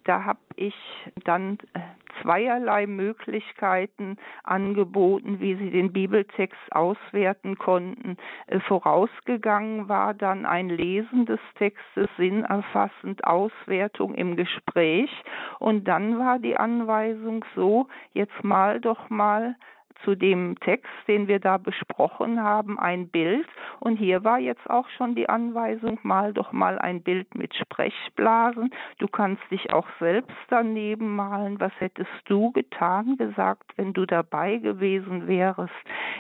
[0.04, 0.76] da habe ich
[1.24, 1.80] dann äh,
[2.22, 8.18] zweierlei Möglichkeiten angeboten, wie sie den Bibeltext auswerten konnten.
[8.48, 15.12] Äh, vorausgegangen war dann ein Lesen des Textes, sinnerfassend Auswertung im Gespräch.
[15.60, 19.56] Und dann war die Anweisung so, jetzt mal doch mal
[20.04, 23.48] zu dem Text, den wir da besprochen haben, ein Bild.
[23.80, 28.74] Und hier war jetzt auch schon die Anweisung, mal doch mal ein Bild mit Sprechblasen.
[29.00, 31.60] Du kannst dich auch selbst daneben malen.
[31.60, 35.72] Was hättest du getan, gesagt, wenn du dabei gewesen wärst?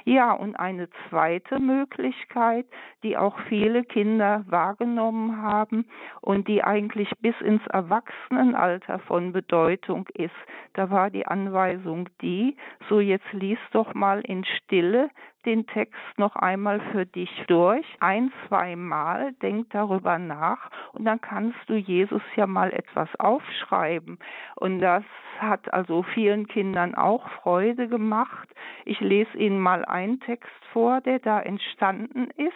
[0.05, 2.65] Ja, und eine zweite Möglichkeit,
[3.03, 5.85] die auch viele Kinder wahrgenommen haben
[6.21, 10.35] und die eigentlich bis ins Erwachsenenalter von Bedeutung ist,
[10.73, 12.55] da war die Anweisung die,
[12.89, 15.09] so jetzt liest doch mal in Stille
[15.45, 21.57] den Text noch einmal für dich durch, ein, zweimal, denk darüber nach und dann kannst
[21.67, 24.19] du Jesus ja mal etwas aufschreiben.
[24.55, 25.03] Und das
[25.39, 28.49] hat also vielen Kindern auch Freude gemacht.
[28.85, 32.53] Ich lese Ihnen mal einen Text vor, der da entstanden ist.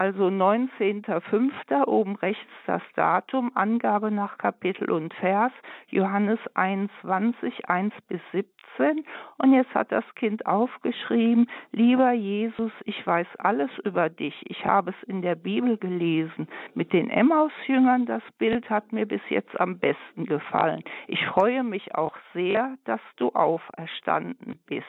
[0.00, 1.86] Also 19.05.
[1.86, 5.52] oben rechts das Datum, Angabe nach Kapitel und Vers,
[5.88, 8.60] Johannes 21, 1 bis 17.
[8.80, 9.04] 18
[9.38, 14.90] und jetzt hat das Kind aufgeschrieben, lieber Jesus, ich weiß alles über dich, ich habe
[14.90, 16.48] es in der Bibel gelesen.
[16.74, 20.82] Mit den Emmaus-Jüngern, das Bild hat mir bis jetzt am besten gefallen.
[21.06, 24.86] Ich freue mich auch sehr, dass du auferstanden bist.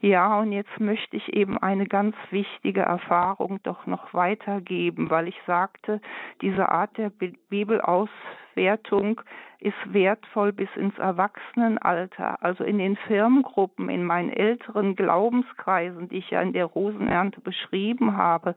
[0.00, 5.36] Ja, und jetzt möchte ich eben eine ganz wichtige Erfahrung doch noch weitergeben, weil ich
[5.46, 6.00] sagte,
[6.40, 9.20] diese Art der Bibelauswertung
[9.60, 16.30] ist wertvoll bis ins Erwachsenenalter, also in den Firmengruppen, in meinen älteren Glaubenskreisen, die ich
[16.30, 18.54] ja in der Rosenernte beschrieben habe.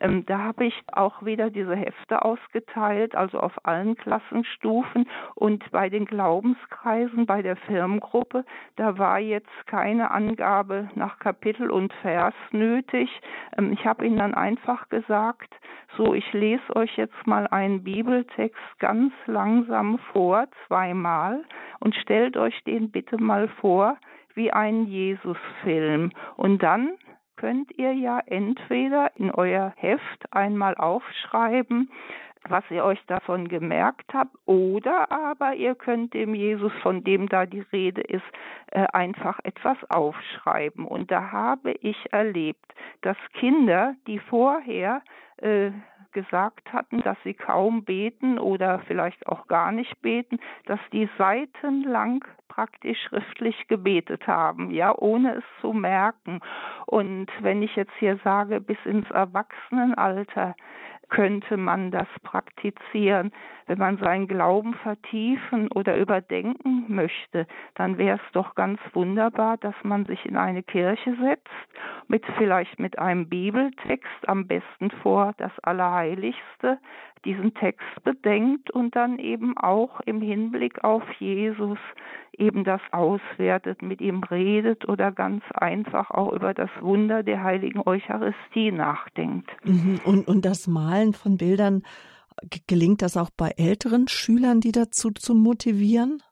[0.00, 5.88] Ähm, da habe ich auch wieder diese Hefte ausgeteilt, also auf allen Klassenstufen und bei
[5.88, 8.44] den Glaubenskreisen, bei der Firmengruppe,
[8.76, 13.08] da war jetzt keine Angabe nach Kapitel und Vers nötig.
[13.56, 15.54] Ähm, ich habe ihnen dann einfach gesagt,
[15.96, 21.44] so, ich lese euch jetzt mal einen Bibeltext ganz langsam vor, zweimal,
[21.80, 23.96] und stellt euch den bitte mal vor
[24.34, 26.12] wie einen Jesus-Film.
[26.36, 26.92] Und dann
[27.36, 31.90] könnt ihr ja entweder in euer Heft einmal aufschreiben,
[32.48, 37.46] was ihr euch davon gemerkt habt, oder aber ihr könnt dem Jesus, von dem da
[37.46, 38.24] die Rede ist,
[38.72, 40.84] äh, einfach etwas aufschreiben.
[40.84, 45.02] Und da habe ich erlebt, dass Kinder, die vorher
[45.38, 45.70] äh,
[46.12, 52.24] gesagt hatten, dass sie kaum beten oder vielleicht auch gar nicht beten, dass die seitenlang
[52.48, 56.40] praktisch schriftlich gebetet haben, ja, ohne es zu merken.
[56.86, 60.54] Und wenn ich jetzt hier sage, bis ins Erwachsenenalter,
[61.08, 63.32] könnte man das praktizieren.
[63.66, 69.74] Wenn man seinen Glauben vertiefen oder überdenken möchte, dann wäre es doch ganz wunderbar, dass
[69.82, 71.48] man sich in eine Kirche setzt,
[72.08, 76.78] mit vielleicht mit einem Bibeltext, am besten vor das Allerheiligste,
[77.24, 81.78] diesen Text bedenkt und dann eben auch im Hinblick auf Jesus
[82.36, 87.82] eben das auswertet, mit ihm redet oder ganz einfach auch über das Wunder der heiligen
[87.86, 89.50] Eucharistie nachdenkt.
[89.64, 90.00] Mhm.
[90.04, 91.82] Und, und das Malen von Bildern,
[92.66, 96.22] gelingt das auch bei älteren Schülern, die dazu zu motivieren?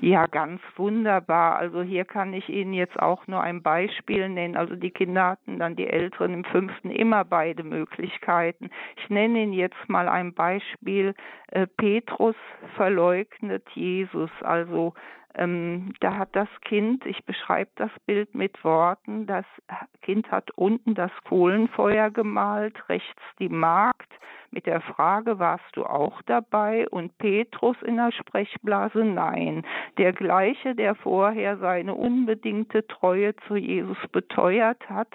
[0.00, 1.56] Ja, ganz wunderbar.
[1.56, 4.56] Also hier kann ich Ihnen jetzt auch nur ein Beispiel nennen.
[4.56, 8.70] Also die Kinder hatten dann die Älteren im fünften immer beide Möglichkeiten.
[8.96, 11.14] Ich nenne Ihnen jetzt mal ein Beispiel.
[11.48, 12.36] Äh, Petrus
[12.76, 14.30] verleugnet Jesus.
[14.40, 14.94] Also
[15.34, 19.44] ähm, da hat das Kind, ich beschreibe das Bild mit Worten, das
[20.02, 24.12] Kind hat unten das Kohlenfeuer gemalt, rechts die Magd,
[24.50, 26.88] mit der Frage, warst du auch dabei?
[26.88, 29.64] Und Petrus in der Sprechblase, nein.
[29.98, 35.08] Der gleiche, der vorher seine unbedingte Treue zu Jesus beteuert hat.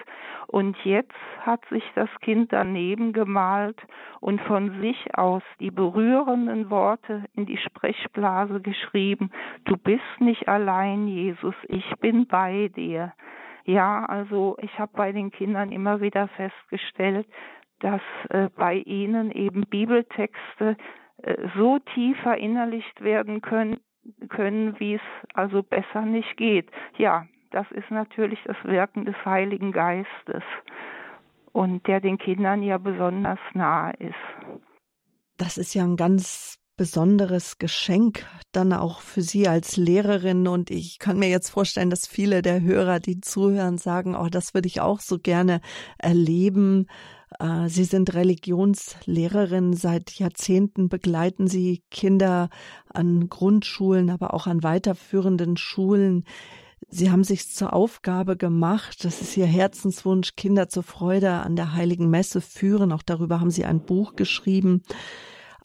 [0.47, 3.81] Und jetzt hat sich das Kind daneben gemalt
[4.21, 9.31] und von sich aus die berührenden Worte in die Sprechblase geschrieben.
[9.65, 13.13] Du bist nicht allein, Jesus, ich bin bei dir.
[13.65, 17.27] Ja, also ich habe bei den Kindern immer wieder festgestellt,
[17.79, 20.77] dass äh, bei ihnen eben Bibeltexte
[21.23, 23.79] äh, so tief verinnerlicht werden können,
[24.29, 25.01] können, wie es
[25.33, 26.69] also besser nicht geht.
[26.97, 30.43] Ja, das ist natürlich das Wirken des Heiligen Geistes
[31.51, 34.61] und der den Kindern ja besonders nahe ist.
[35.37, 40.47] Das ist ja ein ganz besonderes Geschenk dann auch für Sie als Lehrerin.
[40.47, 44.53] Und ich kann mir jetzt vorstellen, dass viele der Hörer, die zuhören, sagen, oh, das
[44.53, 45.61] würde ich auch so gerne
[45.97, 46.87] erleben
[47.67, 49.73] Sie sind Religionslehrerin.
[49.73, 52.49] Seit Jahrzehnten begleiten Sie Kinder
[52.93, 56.23] an Grundschulen, aber auch an weiterführenden Schulen.
[56.87, 61.73] Sie haben sich zur Aufgabe gemacht, das ist Ihr Herzenswunsch, Kinder zur Freude an der
[61.73, 62.91] Heiligen Messe führen.
[62.91, 64.83] Auch darüber haben Sie ein Buch geschrieben.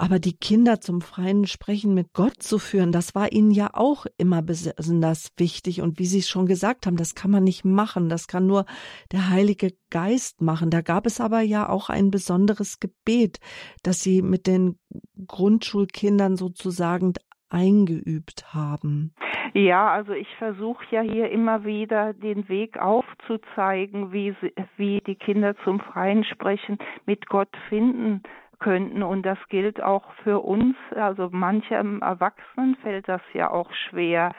[0.01, 4.07] Aber die Kinder zum freien Sprechen mit Gott zu führen, das war ihnen ja auch
[4.17, 5.83] immer besonders wichtig.
[5.83, 8.09] Und wie Sie schon gesagt haben, das kann man nicht machen.
[8.09, 8.65] Das kann nur
[9.13, 10.71] der Heilige Geist machen.
[10.71, 13.41] Da gab es aber ja auch ein besonderes Gebet,
[13.83, 14.79] das Sie mit den
[15.27, 17.13] Grundschulkindern sozusagen
[17.51, 19.13] eingeübt haben.
[19.53, 25.17] Ja, also ich versuche ja hier immer wieder den Weg aufzuzeigen, wie, sie, wie die
[25.17, 28.23] Kinder zum freien Sprechen mit Gott finden
[28.61, 29.03] könnten.
[29.03, 30.77] Und das gilt auch für uns.
[30.95, 34.33] Also manchem Erwachsenen fällt das ja auch schwer.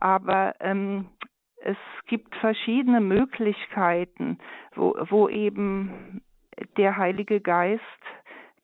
[0.00, 1.06] Aber ähm,
[1.56, 4.38] es gibt verschiedene Möglichkeiten,
[4.74, 6.22] wo, wo eben
[6.76, 7.80] der Heilige Geist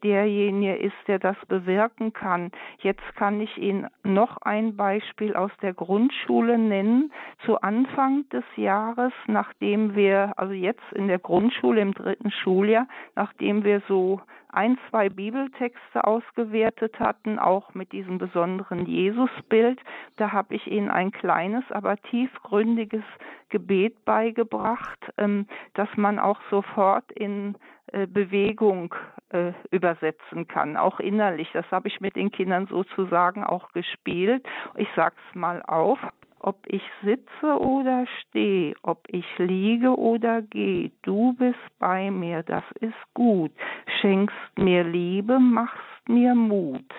[0.03, 2.53] derjenige ist, der das bewirken kann.
[2.79, 7.13] Jetzt kann ich Ihnen noch ein Beispiel aus der Grundschule nennen.
[7.45, 12.87] Zu Anfang des Jahres, nachdem wir, also jetzt in der Grundschule im dritten Schuljahr,
[13.17, 14.21] nachdem wir so
[14.51, 19.81] ein, zwei Bibeltexte ausgewertet hatten, auch mit diesem besonderen Jesusbild.
[20.17, 23.05] Da habe ich Ihnen ein kleines, aber tiefgründiges
[23.51, 27.57] Gebet beigebracht, ähm, dass man auch sofort in
[27.93, 28.95] äh, Bewegung
[29.31, 31.51] äh, übersetzen kann, auch innerlich.
[31.53, 34.47] Das habe ich mit den Kindern sozusagen auch gespielt.
[34.77, 35.99] Ich sag's mal auf
[36.41, 42.65] ob ich sitze oder stehe, ob ich liege oder gehe, du bist bei mir, das
[42.81, 43.53] ist gut.
[44.01, 46.93] Schenkst mir Liebe, machst mir Mut.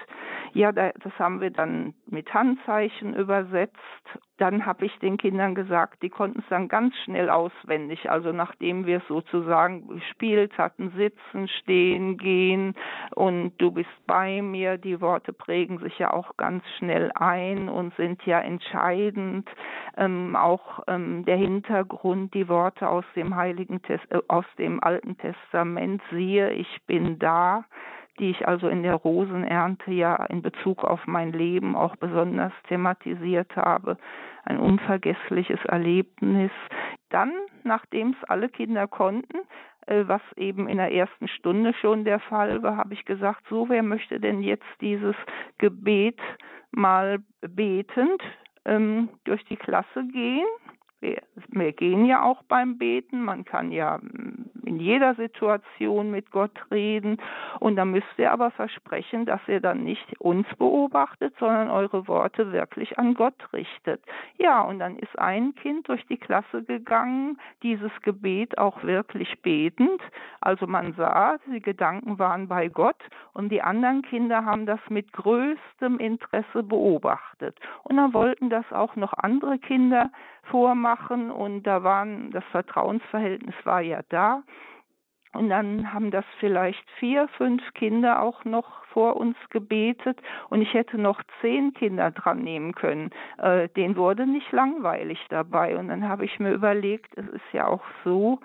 [0.54, 3.78] Ja, das haben wir dann mit Handzeichen übersetzt.
[4.38, 8.10] Dann habe ich den Kindern gesagt, die konnten es dann ganz schnell auswendig.
[8.10, 12.74] Also nachdem wir es sozusagen gespielt hatten, sitzen, stehen, gehen
[13.16, 14.78] und du bist bei mir.
[14.78, 19.50] Die Worte prägen sich ja auch ganz schnell ein und sind ja entscheidend.
[19.97, 25.18] Ähm, auch ähm, der Hintergrund, die Worte aus dem Heiligen Test äh, aus dem Alten
[25.18, 27.66] Testament, siehe, ich bin da
[28.20, 33.55] die ich also in der Rosenernte ja in Bezug auf mein Leben auch besonders thematisiert
[33.55, 33.97] habe.
[34.45, 36.51] Ein unvergessliches Erlebnis.
[37.09, 37.32] Dann,
[37.63, 39.39] nachdem es alle Kinder konnten,
[39.88, 43.70] äh, was eben in der ersten Stunde schon der Fall war, habe ich gesagt, so,
[43.70, 45.15] wer möchte denn jetzt dieses
[45.57, 46.20] Gebet
[46.72, 48.22] mal betend
[48.65, 50.45] ähm, durch die Klasse gehen?
[51.02, 56.30] Wir, wir gehen ja auch beim Beten, man kann ja mm, in jeder Situation mit
[56.32, 57.18] Gott reden.
[57.60, 62.52] Und da müsst ihr aber versprechen, dass ihr dann nicht uns beobachtet, sondern eure Worte
[62.52, 64.02] wirklich an Gott richtet.
[64.38, 70.02] Ja, und dann ist ein Kind durch die Klasse gegangen, dieses Gebet auch wirklich betend,
[70.41, 73.02] also man sah, die Gedanken waren bei Gott
[73.34, 77.58] und die anderen Kinder haben das mit größtem Interesse beobachtet.
[77.84, 80.12] Und dann wollten das auch noch andere Kinder
[80.43, 80.89] vormachen
[81.32, 84.44] und da waren, das Vertrauensverhältnis war ja da.
[85.34, 90.20] Und dann haben das vielleicht vier, fünf Kinder auch noch vor uns gebetet
[90.50, 93.12] und ich hätte noch zehn Kinder dran nehmen können.
[93.38, 95.78] Äh, denen wurde nicht langweilig dabei.
[95.78, 98.40] Und dann habe ich mir überlegt, es ist ja auch so,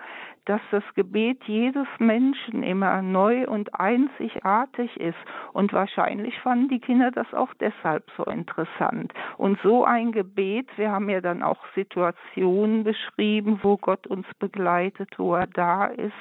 [0.47, 5.17] dass das Gebet jedes Menschen immer neu und einzigartig ist.
[5.53, 9.13] Und wahrscheinlich fanden die Kinder das auch deshalb so interessant.
[9.39, 15.19] Und so ein Gebet, wir haben ja dann auch Situationen beschrieben, wo Gott uns begleitet,
[15.19, 16.13] wo er da ist,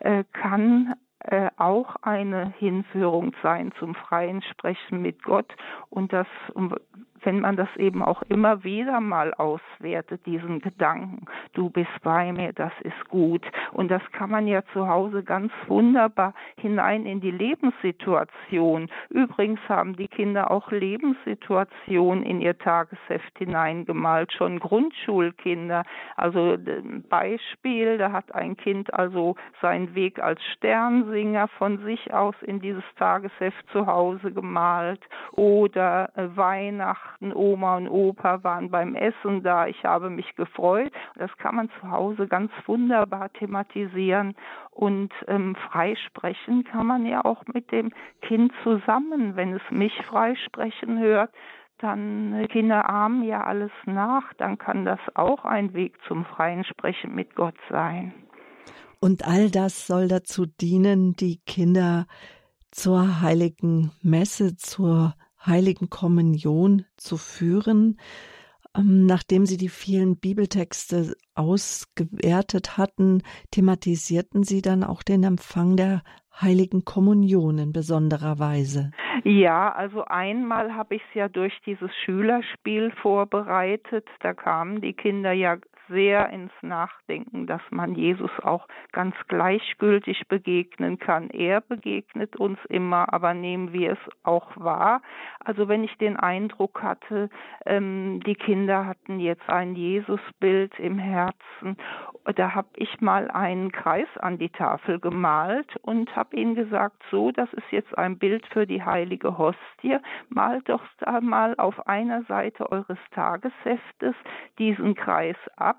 [0.00, 0.94] äh, kann
[1.24, 5.54] äh, auch eine Hinführung sein zum freien Sprechen mit Gott
[5.90, 6.26] und das
[7.24, 12.52] wenn man das eben auch immer wieder mal auswertet, diesen Gedanken, du bist bei mir,
[12.52, 13.44] das ist gut.
[13.72, 18.88] Und das kann man ja zu Hause ganz wunderbar hinein in die Lebenssituation.
[19.08, 25.84] Übrigens haben die Kinder auch Lebenssituationen in ihr Tagesheft hineingemalt, schon Grundschulkinder.
[26.16, 26.56] Also
[27.08, 30.40] Beispiel, da hat ein Kind also seinen Weg als
[31.14, 35.00] Sternsinger von sich aus in dieses Tagesheft zu Hause gemalt.
[35.32, 40.92] Oder äh, Weihnachten Oma und Opa waren beim Essen da, ich habe mich gefreut.
[41.16, 44.34] Das kann man zu Hause ganz wunderbar thematisieren.
[44.70, 47.92] Und ähm, freisprechen kann man ja auch mit dem
[48.22, 51.30] Kind zusammen, wenn es mich freisprechen hört
[51.78, 56.62] dann äh, Kinder ahmen ja alles nach, dann kann das auch ein Weg zum freien
[56.62, 58.14] Sprechen mit Gott sein.
[59.04, 62.06] Und all das soll dazu dienen, die Kinder
[62.70, 65.12] zur heiligen Messe, zur
[65.44, 67.98] heiligen Kommunion zu führen.
[68.74, 76.02] Ähm, nachdem Sie die vielen Bibeltexte ausgewertet hatten, thematisierten Sie dann auch den Empfang der
[76.40, 78.90] heiligen Kommunion in besonderer Weise.
[79.22, 84.08] Ja, also einmal habe ich es ja durch dieses Schülerspiel vorbereitet.
[84.20, 85.58] Da kamen die Kinder ja
[85.88, 91.30] sehr ins Nachdenken, dass man Jesus auch ganz gleichgültig begegnen kann.
[91.30, 95.02] Er begegnet uns immer, aber nehmen wir es auch wahr.
[95.40, 97.28] Also wenn ich den Eindruck hatte,
[97.66, 101.76] ähm, die Kinder hatten jetzt ein Jesusbild im Herzen,
[102.36, 107.30] da habe ich mal einen Kreis an die Tafel gemalt und habe ihnen gesagt, so,
[107.30, 109.98] das ist jetzt ein Bild für die heilige Hostie.
[110.30, 114.14] Malt doch da mal auf einer Seite eures Tagesheftes
[114.58, 115.73] diesen Kreis ab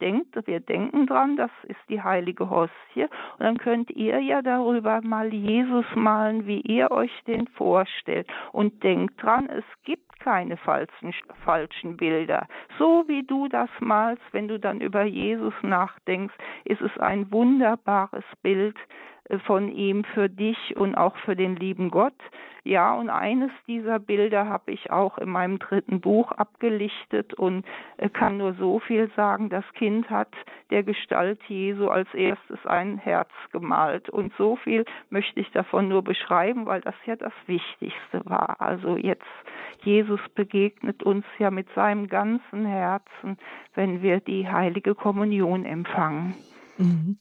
[0.00, 3.04] denkt, wir denken dran, das ist die heilige Hostie.
[3.04, 8.26] Und dann könnt ihr ja darüber mal Jesus malen, wie ihr euch den vorstellt.
[8.52, 12.46] Und denkt dran, es gibt keine falschen, falschen Bilder.
[12.78, 16.34] So wie du das malst, wenn du dann über Jesus nachdenkst,
[16.64, 18.76] ist es ein wunderbares Bild
[19.38, 22.14] von ihm für dich und auch für den lieben Gott.
[22.62, 27.64] Ja, und eines dieser Bilder habe ich auch in meinem dritten Buch abgelichtet und
[27.96, 30.28] äh, kann nur so viel sagen, das Kind hat
[30.70, 34.10] der Gestalt Jesu als erstes ein Herz gemalt.
[34.10, 38.60] Und so viel möchte ich davon nur beschreiben, weil das ja das Wichtigste war.
[38.60, 39.24] Also jetzt,
[39.82, 43.38] Jesus begegnet uns ja mit seinem ganzen Herzen,
[43.74, 46.34] wenn wir die heilige Kommunion empfangen.
[46.76, 47.16] Mhm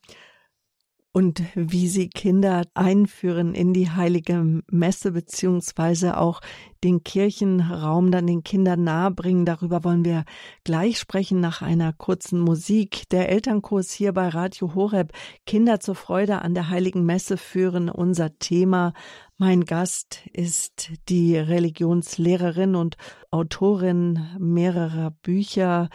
[1.11, 6.39] und wie sie Kinder einführen in die heilige Messe beziehungsweise auch
[6.83, 9.45] den Kirchenraum dann den Kindern nahebringen.
[9.45, 10.23] Darüber wollen wir
[10.63, 13.09] gleich sprechen nach einer kurzen Musik.
[13.09, 15.11] Der Elternkurs hier bei Radio Horeb.
[15.45, 18.93] Kinder zur Freude an der heiligen Messe führen unser Thema.
[19.37, 22.97] Mein Gast ist die Religionslehrerin und
[23.31, 25.89] Autorin mehrerer Bücher.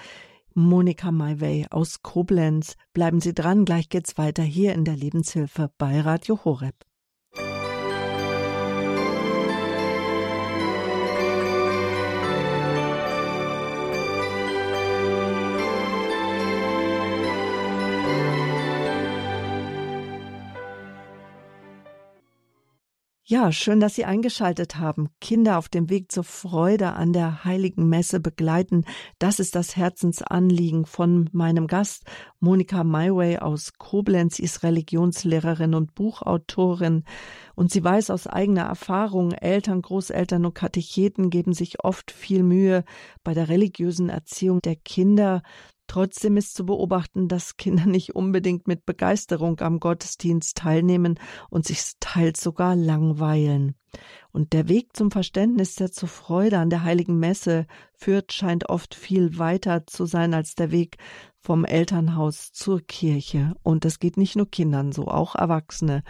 [0.57, 2.77] Monika Maiwey aus Koblenz.
[2.93, 6.77] Bleiben Sie dran, gleich geht's weiter hier in der Lebenshilfe bei Radio Horeb.
[23.35, 25.09] Ja, schön, dass Sie eingeschaltet haben.
[25.21, 28.85] Kinder auf dem Weg zur Freude an der heiligen Messe begleiten.
[29.19, 32.05] Das ist das Herzensanliegen von meinem Gast,
[32.39, 34.39] Monika Maiway aus Koblenz.
[34.39, 37.03] Ist Religionslehrerin und Buchautorin.
[37.57, 42.85] Und sie weiß aus eigener Erfahrung, Eltern, Großeltern und Katecheten geben sich oft viel Mühe
[43.25, 45.43] bei der religiösen Erziehung der Kinder.
[45.87, 51.19] Trotzdem ist zu beobachten, dass Kinder nicht unbedingt mit Begeisterung am Gottesdienst teilnehmen
[51.51, 53.75] und sich teils sogar langweilen.
[54.33, 58.95] Und der Weg zum Verständnis der zur Freude an der heiligen Messe führt, scheint oft
[58.95, 60.97] viel weiter zu sein als der Weg
[61.39, 63.55] vom Elternhaus zur Kirche.
[63.63, 66.03] Und es geht nicht nur Kindern so, auch Erwachsene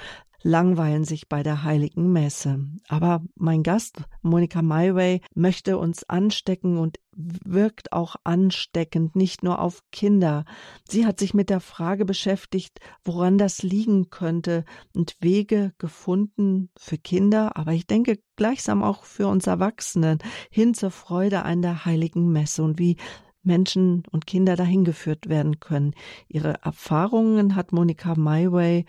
[0.45, 2.67] langweilen sich bei der heiligen Messe.
[2.89, 9.83] Aber mein Gast, Monika Maiway, möchte uns anstecken und wirkt auch ansteckend, nicht nur auf
[9.91, 10.45] Kinder.
[10.87, 14.65] Sie hat sich mit der Frage beschäftigt, woran das liegen könnte
[14.95, 20.19] und Wege gefunden für Kinder, aber ich denke gleichsam auch für uns Erwachsenen
[20.51, 22.97] hin zur Freude an der heiligen Messe und wie
[23.43, 25.95] Menschen und Kinder dahin geführt werden können.
[26.29, 28.85] Ihre Erfahrungen hat Monika Maiway äh,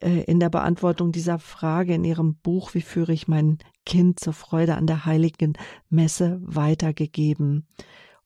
[0.00, 4.74] in der Beantwortung dieser Frage in ihrem Buch Wie führe ich mein Kind zur Freude
[4.74, 5.54] an der heiligen
[5.88, 7.66] Messe weitergegeben.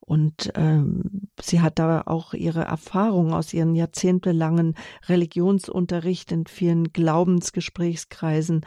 [0.01, 4.75] Und ähm, sie hat da auch ihre Erfahrungen aus ihren jahrzehntelangen
[5.07, 8.67] Religionsunterricht in vielen Glaubensgesprächskreisen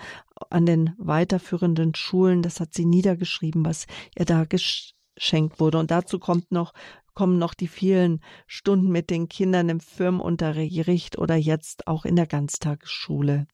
[0.50, 3.88] an den weiterführenden Schulen, das hat sie niedergeschrieben, was
[4.18, 5.80] ihr da geschenkt wurde.
[5.80, 6.74] Und dazu kommt noch
[7.14, 12.28] kommen noch die vielen Stunden mit den Kindern im Firmenunterricht oder jetzt auch in der
[12.28, 13.48] Ganztagesschule.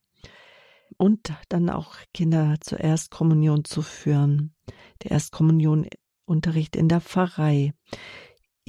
[0.98, 4.56] Und dann auch Kinder zur Erstkommunion zu führen.
[5.04, 7.74] Der Erstkommunionunterricht in der Pfarrei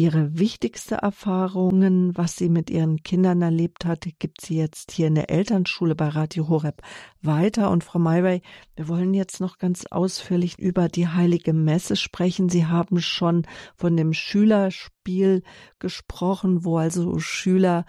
[0.01, 5.15] ihre wichtigste Erfahrungen, was sie mit ihren Kindern erlebt hat, gibt sie jetzt hier in
[5.15, 6.81] der Elternschule bei Radio Horeb
[7.21, 7.71] weiter.
[7.71, 8.41] Und Frau Mayway,
[8.77, 12.49] wir wollen jetzt noch ganz ausführlich über die Heilige Messe sprechen.
[12.49, 13.43] Sie haben schon
[13.77, 15.43] von dem Schülerspiel
[15.79, 17.85] gesprochen, wo also Schüler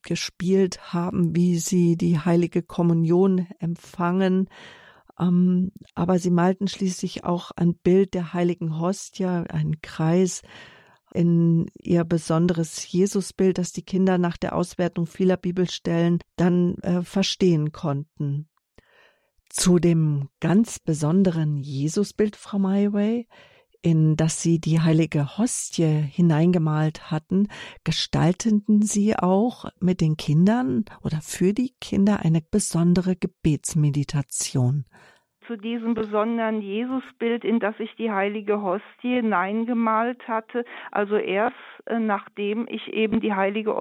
[0.00, 4.48] gespielt haben, wie sie die heilige Kommunion empfangen.
[5.20, 10.40] Ähm, aber sie malten schließlich auch ein Bild der heiligen Hostia, einen Kreis,
[11.12, 17.72] in ihr besonderes Jesusbild, das die Kinder nach der Auswertung vieler Bibelstellen dann äh, verstehen
[17.72, 18.48] konnten.
[19.48, 23.26] Zu dem ganz besonderen Jesusbild, Frau Maiway,
[23.80, 27.48] in das Sie die heilige Hostie hineingemalt hatten,
[27.84, 34.84] gestalteten Sie auch mit den Kindern oder für die Kinder eine besondere Gebetsmeditation
[35.48, 40.64] zu diesem besonderen Jesusbild, in das ich die heilige Hostie hineingemalt hatte.
[40.92, 41.56] Also erst
[41.88, 43.74] äh, nachdem ich eben die heilige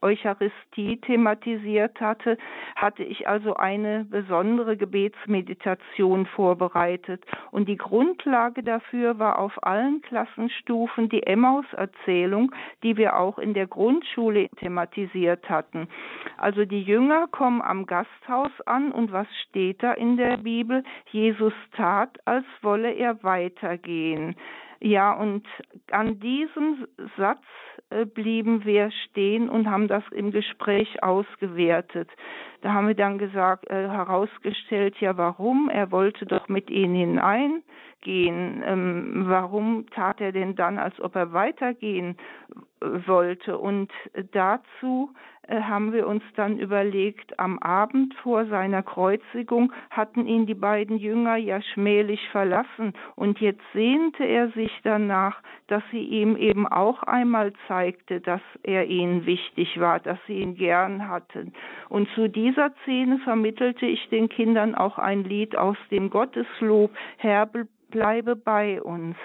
[0.00, 2.38] Eucharistie thematisiert hatte,
[2.74, 7.24] hatte ich also eine besondere Gebetsmeditation vorbereitet.
[7.50, 12.52] Und die Grundlage dafür war auf allen Klassenstufen die Emmaus-Erzählung,
[12.82, 15.88] die wir auch in der Grundschule thematisiert hatten.
[16.38, 20.82] Also die Jünger kommen am Gasthaus an und was steht da in der Bibel?
[21.12, 24.36] Jesus tat, als wolle er weitergehen.
[24.82, 25.46] Ja, und
[25.90, 26.86] an diesem
[27.18, 27.44] Satz
[27.90, 32.08] äh, blieben wir stehen und haben das im Gespräch ausgewertet.
[32.62, 35.68] Da haben wir dann gesagt, äh, herausgestellt, ja, warum?
[35.68, 38.62] Er wollte doch mit ihnen hineingehen.
[38.64, 42.16] Ähm, warum tat er denn dann, als ob er weitergehen
[42.80, 43.58] wollte?
[43.58, 43.90] Und
[44.32, 45.10] dazu
[45.50, 50.96] äh, haben wir uns dann überlegt, am Abend vor seiner Kreuzigung hatten ihn die beiden
[50.96, 57.02] Jünger ja schmählich verlassen und jetzt sehnte er sich danach, dass sie ihm eben auch
[57.02, 61.52] einmal zeigte, dass er ihnen wichtig war, dass sie ihn gern hatten.
[61.88, 67.50] Und zu dieser Szene vermittelte ich den Kindern auch ein Lied aus dem Gotteslob, Herr,
[67.90, 69.16] bleibe bei uns.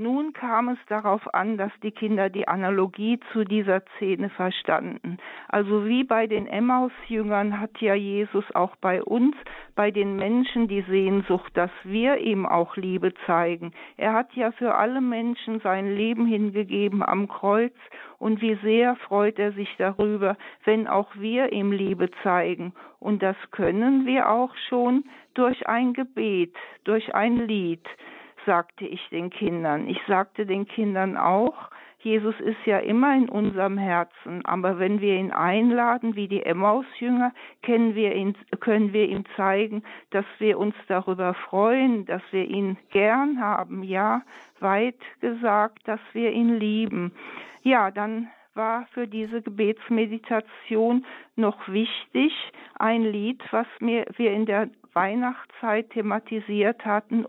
[0.00, 5.18] Nun kam es darauf an, dass die Kinder die Analogie zu dieser Szene verstanden.
[5.48, 9.34] Also wie bei den Emmaus-Jüngern hat ja Jesus auch bei uns,
[9.74, 13.72] bei den Menschen die Sehnsucht, dass wir ihm auch Liebe zeigen.
[13.96, 17.74] Er hat ja für alle Menschen sein Leben hingegeben am Kreuz
[18.20, 22.72] und wie sehr freut er sich darüber, wenn auch wir ihm Liebe zeigen.
[23.00, 25.02] Und das können wir auch schon
[25.34, 27.82] durch ein Gebet, durch ein Lied
[28.46, 29.88] sagte ich den Kindern.
[29.88, 31.70] Ich sagte den Kindern auch,
[32.00, 37.32] Jesus ist ja immer in unserem Herzen, aber wenn wir ihn einladen, wie die Emmaus-Jünger,
[37.62, 42.76] können wir, ihn, können wir ihm zeigen, dass wir uns darüber freuen, dass wir ihn
[42.90, 44.22] gern haben, ja,
[44.60, 47.12] weit gesagt, dass wir ihn lieben.
[47.62, 52.32] Ja, dann war für diese Gebetsmeditation noch wichtig
[52.78, 57.26] ein Lied, was wir in der Weihnachtszeit thematisiert hatten,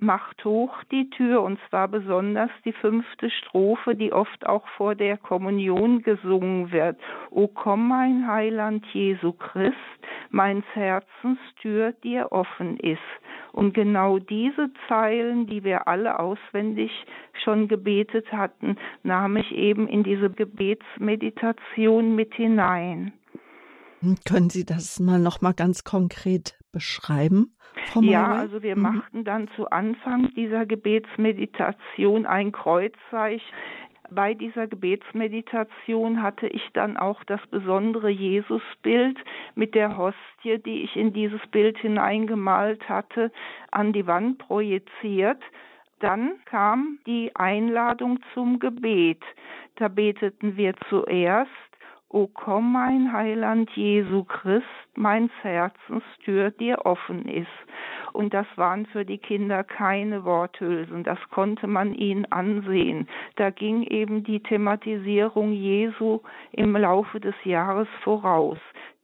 [0.00, 5.16] macht hoch die Tür, und zwar besonders die fünfte Strophe, die oft auch vor der
[5.16, 6.98] Kommunion gesungen wird.
[7.30, 9.76] O komm, mein Heiland Jesu Christ,
[10.30, 12.98] meins Herzens Tür dir offen ist.
[13.52, 16.90] Und genau diese Zeilen, die wir alle auswendig
[17.44, 23.12] schon gebetet hatten, nahm ich eben in diese Gebetsmeditation mit hinein.
[24.26, 27.54] Können Sie das mal noch mal ganz konkret beschreiben?
[27.86, 28.82] Frau ja, also wir mhm.
[28.82, 33.46] machten dann zu Anfang dieser Gebetsmeditation ein Kreuzzeichen.
[34.12, 39.16] Bei dieser Gebetsmeditation hatte ich dann auch das besondere Jesusbild
[39.54, 43.30] mit der Hostie, die ich in dieses Bild hineingemalt hatte,
[43.70, 45.40] an die Wand projiziert.
[46.00, 49.22] Dann kam die Einladung zum Gebet.
[49.76, 51.50] Da beteten wir zuerst
[52.12, 57.46] O komm, mein Heiland Jesu Christ, meins Herzens Tür dir offen ist.
[58.12, 63.06] Und das waren für die Kinder keine Worthülsen, das konnte man ihnen ansehen.
[63.36, 66.18] Da ging eben die Thematisierung Jesu
[66.50, 68.58] im Laufe des Jahres voraus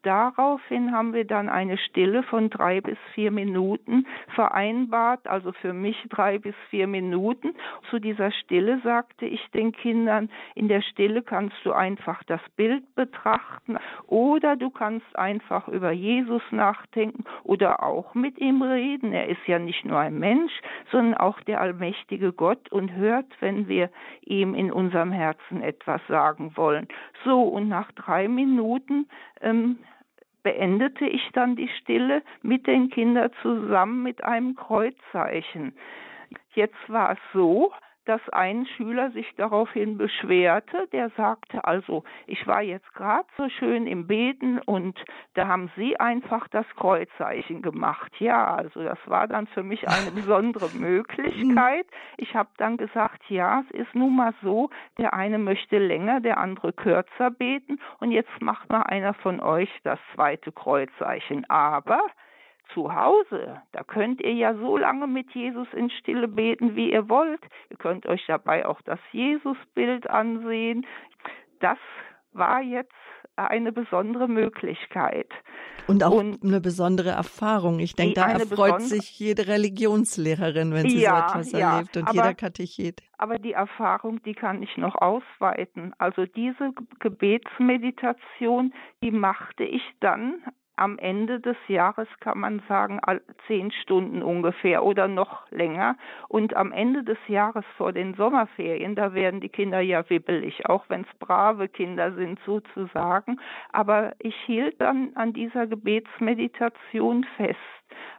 [0.07, 5.96] daraufhin haben wir dann eine Stille von drei bis vier Minuten vereinbart, also für mich
[6.09, 7.54] drei bis vier Minuten.
[7.90, 12.94] Zu dieser Stille sagte ich den Kindern, in der Stille kannst du einfach das Bild
[12.94, 19.12] betrachten oder du kannst einfach über Jesus nachdenken oder auch mit ihm reden.
[19.12, 20.52] Er ist ja nicht nur ein Mensch,
[20.92, 23.90] sondern auch der allmächtige Gott und hört, wenn wir
[24.22, 26.86] ihm in unserem Herzen etwas sagen wollen.
[27.24, 29.09] So, und nach drei Minuten
[29.40, 29.78] ähm,
[30.47, 35.72] beendete ich dann die Stille mit den Kindern zusammen mit einem Kreuzzeichen.
[36.55, 37.72] Jetzt war es so,
[38.07, 43.86] dass ein Schüler sich daraufhin beschwerte, der sagte also, ich war jetzt gerade so schön
[43.86, 44.98] im Beten und
[45.34, 48.12] da haben Sie einfach das Kreuzzeichen gemacht.
[48.18, 51.86] Ja, also das war dann für mich eine besondere Möglichkeit.
[52.16, 56.38] Ich habe dann gesagt, ja, es ist nun mal so, der eine möchte länger, der
[56.38, 61.48] andere kürzer beten und jetzt macht mal einer von euch das zweite Kreuzzeichen.
[61.50, 62.00] Aber
[62.74, 67.08] zu Hause, da könnt ihr ja so lange mit Jesus in Stille beten, wie ihr
[67.08, 67.40] wollt.
[67.70, 70.86] Ihr könnt euch dabei auch das Jesusbild ansehen.
[71.60, 71.78] Das
[72.32, 72.92] war jetzt
[73.36, 75.28] eine besondere Möglichkeit.
[75.86, 77.78] Und auch und eine besondere Erfahrung.
[77.78, 82.04] Ich denke, da erfreut sich jede Religionslehrerin, wenn sie ja, so etwas ja, erlebt und
[82.04, 83.02] aber, jeder Katechet.
[83.18, 85.94] Aber die Erfahrung, die kann ich noch ausweiten.
[85.98, 90.42] Also diese Gebetsmeditation, die machte ich dann
[90.77, 93.01] am Ende des Jahres kann man sagen,
[93.47, 95.97] zehn Stunden ungefähr oder noch länger.
[96.29, 100.85] Und am Ende des Jahres vor den Sommerferien, da werden die Kinder ja wibbelig, auch
[100.89, 103.41] wenn es brave Kinder sind sozusagen.
[103.72, 107.59] Aber ich hielt dann an dieser Gebetsmeditation fest.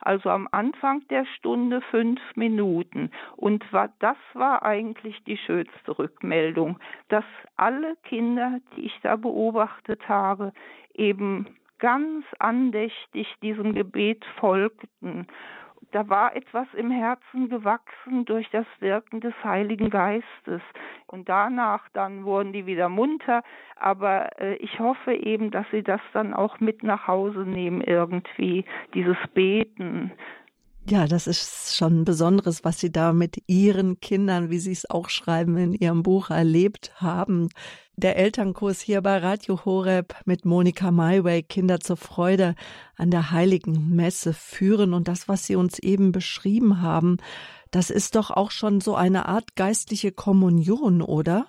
[0.02, 3.12] Also am Anfang der Stunde fünf Minuten.
[3.36, 3.64] Und
[4.00, 6.80] das war eigentlich die schönste Rückmeldung,
[7.10, 10.54] dass alle Kinder, die ich da beobachtet habe,
[10.94, 11.46] eben
[11.80, 15.28] ganz andächtig diesem Gebet folgten.
[15.92, 20.62] Da war etwas im Herzen gewachsen durch das Wirken des Heiligen Geistes.
[21.06, 23.42] Und danach dann wurden die wieder munter.
[23.78, 28.66] Aber äh, ich hoffe eben, dass sie das dann auch mit nach Hause nehmen irgendwie,
[28.94, 30.12] dieses Beten.
[30.90, 35.10] Ja, das ist schon Besonderes, was Sie da mit Ihren Kindern, wie Sie es auch
[35.10, 37.50] schreiben in Ihrem Buch, erlebt haben.
[37.98, 42.56] Der Elternkurs hier bei Radio Horeb mit Monika Mayway, Kinder zur Freude
[42.96, 44.94] an der Heiligen Messe führen.
[44.94, 47.18] Und das, was Sie uns eben beschrieben haben,
[47.72, 51.48] das ist doch auch schon so eine Art geistliche Kommunion, oder?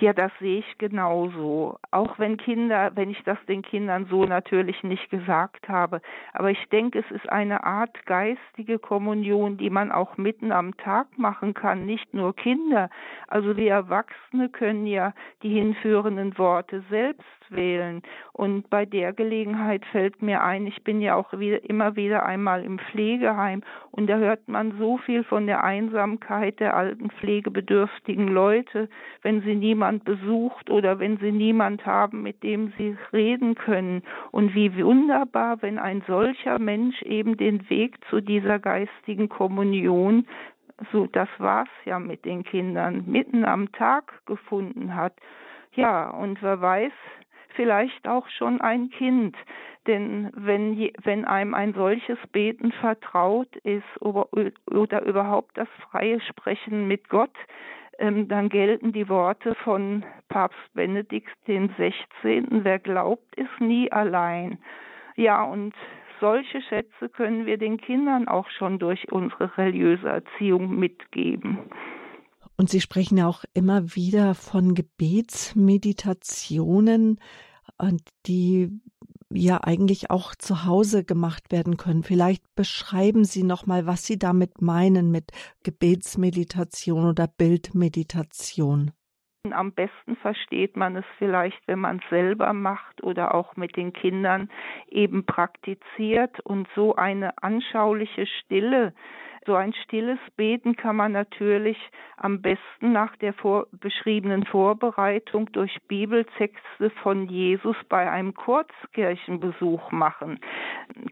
[0.00, 1.76] Ja, das sehe ich genauso.
[1.90, 6.00] Auch wenn Kinder, wenn ich das den Kindern so natürlich nicht gesagt habe.
[6.32, 11.06] Aber ich denke, es ist eine Art geistige Kommunion, die man auch mitten am Tag
[11.18, 11.84] machen kann.
[11.84, 12.90] Nicht nur Kinder.
[13.26, 18.02] Also wir Erwachsene können ja die hinführenden Worte selbst wählen.
[18.32, 22.62] Und bei der Gelegenheit fällt mir ein, ich bin ja auch wieder, immer wieder einmal
[22.62, 28.88] im Pflegeheim und da hört man so viel von der Einsamkeit der alten pflegebedürftigen Leute,
[29.22, 34.02] wenn sie niemand besucht oder wenn sie niemand haben, mit dem sie reden können.
[34.30, 40.26] Und wie wunderbar, wenn ein solcher Mensch eben den Weg zu dieser geistigen Kommunion
[40.92, 45.14] so das war's ja mit den Kindern mitten am Tag gefunden hat.
[45.72, 46.92] Ja, und wer weiß,
[47.54, 49.36] vielleicht auch schon ein Kind.
[49.86, 54.28] Denn wenn, wenn einem ein solches Beten vertraut ist oder,
[54.70, 57.34] oder überhaupt das freie Sprechen mit Gott,
[57.98, 62.64] ähm, dann gelten die Worte von Papst Benedikt den 16.
[62.64, 64.58] Wer glaubt, ist nie allein.
[65.16, 65.74] Ja, und
[66.20, 71.58] solche Schätze können wir den Kindern auch schon durch unsere religiöse Erziehung mitgeben.
[72.56, 77.20] Und Sie sprechen auch immer wieder von Gebetsmeditationen,
[78.26, 78.80] die
[79.32, 82.02] ja eigentlich auch zu Hause gemacht werden können.
[82.02, 85.32] Vielleicht beschreiben Sie noch mal, was Sie damit meinen mit
[85.64, 88.92] Gebetsmeditation oder Bildmeditation.
[89.50, 93.92] Am besten versteht man es vielleicht, wenn man es selber macht oder auch mit den
[93.92, 94.50] Kindern
[94.88, 98.92] eben praktiziert und so eine anschauliche Stille
[99.48, 101.78] so ein stilles Beten kann man natürlich
[102.18, 110.38] am besten nach der vor beschriebenen Vorbereitung durch Bibeltexte von Jesus bei einem Kurzkirchenbesuch machen.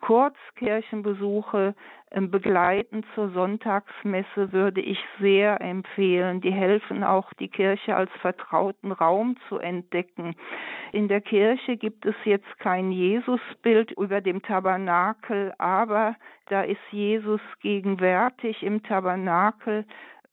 [0.01, 1.75] Kurzkirchenbesuche
[2.11, 6.41] begleitend zur Sonntagsmesse würde ich sehr empfehlen.
[6.41, 10.37] Die helfen auch, die Kirche als vertrauten Raum zu entdecken.
[10.93, 16.15] In der Kirche gibt es jetzt kein Jesusbild über dem Tabernakel, aber
[16.49, 19.85] da ist Jesus gegenwärtig im Tabernakel.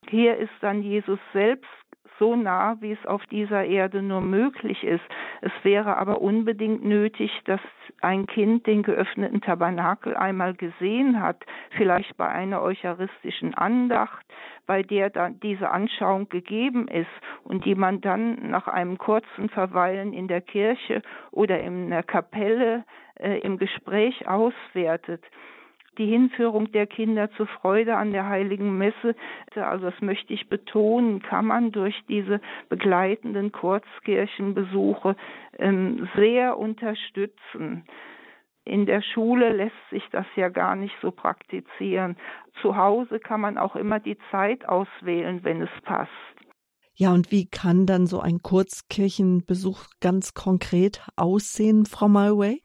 [0.09, 1.82] Hier ist dann Jesus selbst
[2.23, 5.03] so nah, wie es auf dieser Erde nur möglich ist.
[5.41, 7.59] Es wäre aber unbedingt nötig, dass
[7.99, 14.25] ein Kind den geöffneten Tabernakel einmal gesehen hat, vielleicht bei einer eucharistischen Andacht,
[14.65, 17.11] bei der dann diese Anschauung gegeben ist
[17.43, 21.01] und die man dann nach einem kurzen Verweilen in der Kirche
[21.31, 22.85] oder in der Kapelle
[23.19, 25.25] äh, im Gespräch auswertet
[25.97, 29.15] die Hinführung der Kinder zur Freude an der heiligen Messe,
[29.55, 35.15] also das möchte ich betonen, kann man durch diese begleitenden Kurzkirchenbesuche
[35.57, 37.85] ähm, sehr unterstützen.
[38.65, 42.15] In der Schule lässt sich das ja gar nicht so praktizieren.
[42.61, 46.11] Zu Hause kann man auch immer die Zeit auswählen, wenn es passt.
[46.95, 52.61] Ja, und wie kann dann so ein Kurzkirchenbesuch ganz konkret aussehen, Frau Malway?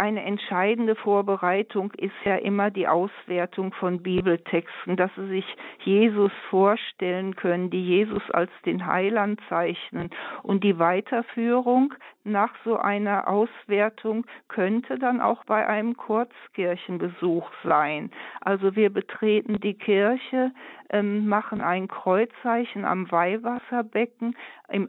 [0.00, 5.44] Eine entscheidende Vorbereitung ist ja immer die Auswertung von Bibeltexten, dass sie sich
[5.84, 10.08] Jesus vorstellen können, die Jesus als den Heiland zeichnen.
[10.42, 11.92] Und die Weiterführung,
[12.24, 18.10] nach so einer Auswertung könnte dann auch bei einem Kurzkirchenbesuch sein.
[18.40, 20.52] Also wir betreten die Kirche,
[20.90, 24.36] ähm, machen ein Kreuzzeichen am Weihwasserbecken,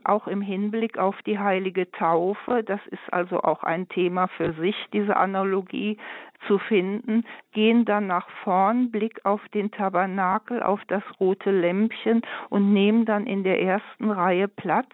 [0.04, 2.62] auch im Hinblick auf die heilige Taufe.
[2.62, 5.98] Das ist also auch ein Thema für sich, diese Analogie
[6.46, 12.72] zu finden, gehen dann nach vorn, Blick auf den Tabernakel, auf das rote Lämpchen und
[12.72, 14.90] nehmen dann in der ersten Reihe Platz.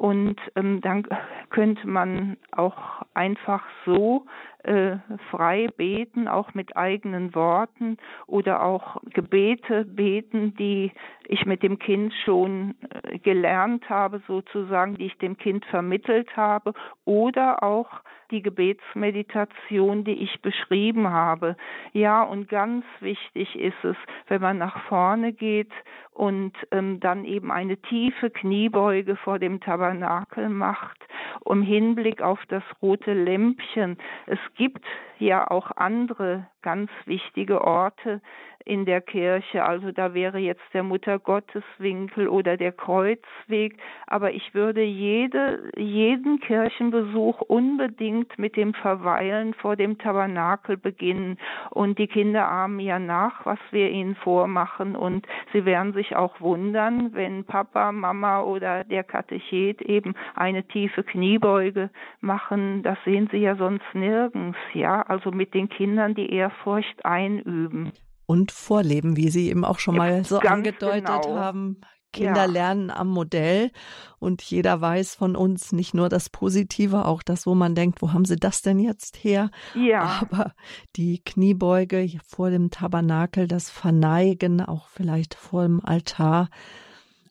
[0.00, 1.06] Und ähm, dann
[1.50, 4.24] könnte man auch einfach so
[4.64, 4.98] äh,
[5.30, 7.96] frei beten, auch mit eigenen Worten
[8.26, 10.92] oder auch Gebete beten, die
[11.26, 16.74] ich mit dem Kind schon äh, gelernt habe, sozusagen, die ich dem Kind vermittelt habe
[17.04, 17.88] oder auch
[18.30, 21.56] die Gebetsmeditation, die ich beschrieben habe.
[21.92, 23.96] Ja, und ganz wichtig ist es,
[24.28, 25.72] wenn man nach vorne geht
[26.12, 30.98] und ähm, dann eben eine tiefe Kniebeuge vor dem Tabernakel macht,
[31.44, 33.98] um Hinblick auf das rote Lämpchen.
[34.26, 34.84] Es gibt
[35.18, 38.20] ja auch andere ganz wichtige Orte
[38.64, 39.64] in der Kirche.
[39.64, 43.76] Also da wäre jetzt der Muttergotteswinkel oder der Kreuzweg.
[44.06, 51.38] Aber ich würde jede, jeden Kirchenbesuch unbedingt mit dem Verweilen vor dem Tabernakel beginnen.
[51.70, 54.94] Und die Kinder ahmen ja nach, was wir ihnen vormachen.
[54.94, 61.02] Und sie werden sich auch wundern, wenn Papa, Mama oder der Katechet eben eine tiefe
[61.30, 62.82] Kniebeuge machen.
[62.82, 64.58] Das sehen sie ja sonst nirgends.
[64.74, 67.92] Ja, also mit den Kindern die Ehrfurcht einüben
[68.26, 71.36] und vorleben, wie Sie eben auch schon mal so angedeutet genau.
[71.36, 71.80] haben.
[72.12, 72.50] Kinder ja.
[72.52, 73.72] lernen am Modell
[74.20, 78.12] und jeder weiß von uns nicht nur das Positive, auch das, wo man denkt, wo
[78.12, 79.50] haben sie das denn jetzt her?
[79.74, 80.22] Ja.
[80.22, 80.52] Aber
[80.94, 86.50] die Kniebeuge vor dem Tabernakel, das Verneigen, auch vielleicht vor dem Altar,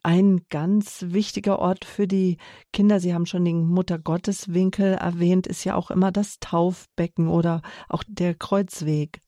[0.04, 2.38] ein ganz wichtiger Ort für die
[2.74, 3.00] Kinder.
[3.00, 8.34] Sie haben schon den Muttergotteswinkel erwähnt, ist ja auch immer das Taufbecken oder auch der
[8.34, 9.22] Kreuzweg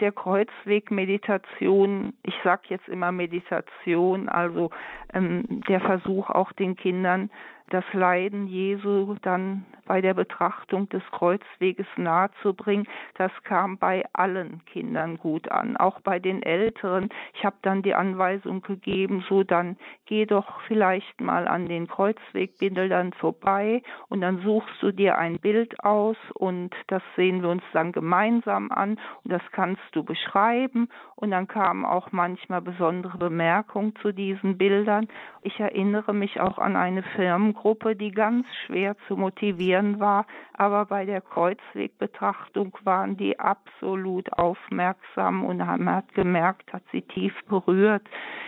[0.00, 4.70] der Kreuzweg-Meditation, ich sage jetzt immer Meditation, also
[5.12, 7.30] ähm, der Versuch auch den Kindern
[7.70, 15.16] das Leiden Jesu dann bei der Betrachtung des Kreuzweges nahezubringen, das kam bei allen Kindern
[15.16, 17.08] gut an, auch bei den Älteren.
[17.34, 23.12] Ich habe dann die Anweisung gegeben, so dann geh doch vielleicht mal an den Kreuzwegbildern
[23.14, 27.92] vorbei und dann suchst du dir ein Bild aus und das sehen wir uns dann
[27.92, 28.90] gemeinsam an
[29.24, 35.08] und das kannst du beschreiben und dann kamen auch manchmal besondere Bemerkungen zu diesen Bildern.
[35.42, 37.59] Ich erinnere mich auch an eine Firmengruppe,
[37.94, 45.58] die ganz schwer zu motivieren war, aber bei der Kreuzwegbetrachtung waren die absolut aufmerksam und
[45.58, 48.02] man hat gemerkt, hat sie tief berührt.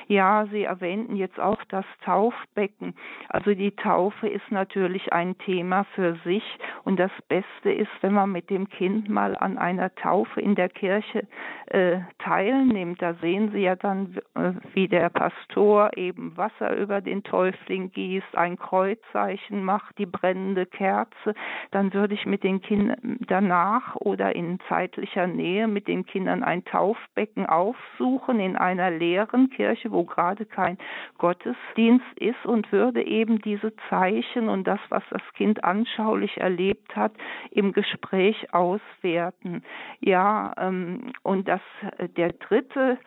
[0.08, 2.94] Ja, Sie erwähnten jetzt auch das Taufbecken.
[3.28, 6.44] Also die Taufe ist natürlich ein Thema für sich
[6.84, 10.68] und das Beste ist, wenn man mit dem Kind mal an einer Taufe in der
[10.68, 11.26] Kirche
[11.66, 13.00] äh, teilnimmt.
[13.00, 18.36] Da sehen Sie ja dann, äh, wie der Pastor eben Wasser über den Täufling gießt,
[18.36, 18.58] ein
[19.02, 21.34] Kreuzzeichen macht, die brennende Kerze.
[21.70, 26.64] Dann würde ich mit den Kindern danach oder in zeitlicher Nähe mit den Kindern ein
[26.64, 30.78] Taufbecken aufsuchen in einer leeren Kirche, wo gerade kein
[31.18, 37.12] Gottesdienst ist und würde eben diese Zeichen und das, was das Kind anschaulich erlebt hat,
[37.50, 39.62] im Gespräch auswerten.
[40.00, 41.60] Ja, ähm, und das,
[41.98, 42.98] äh, der dritte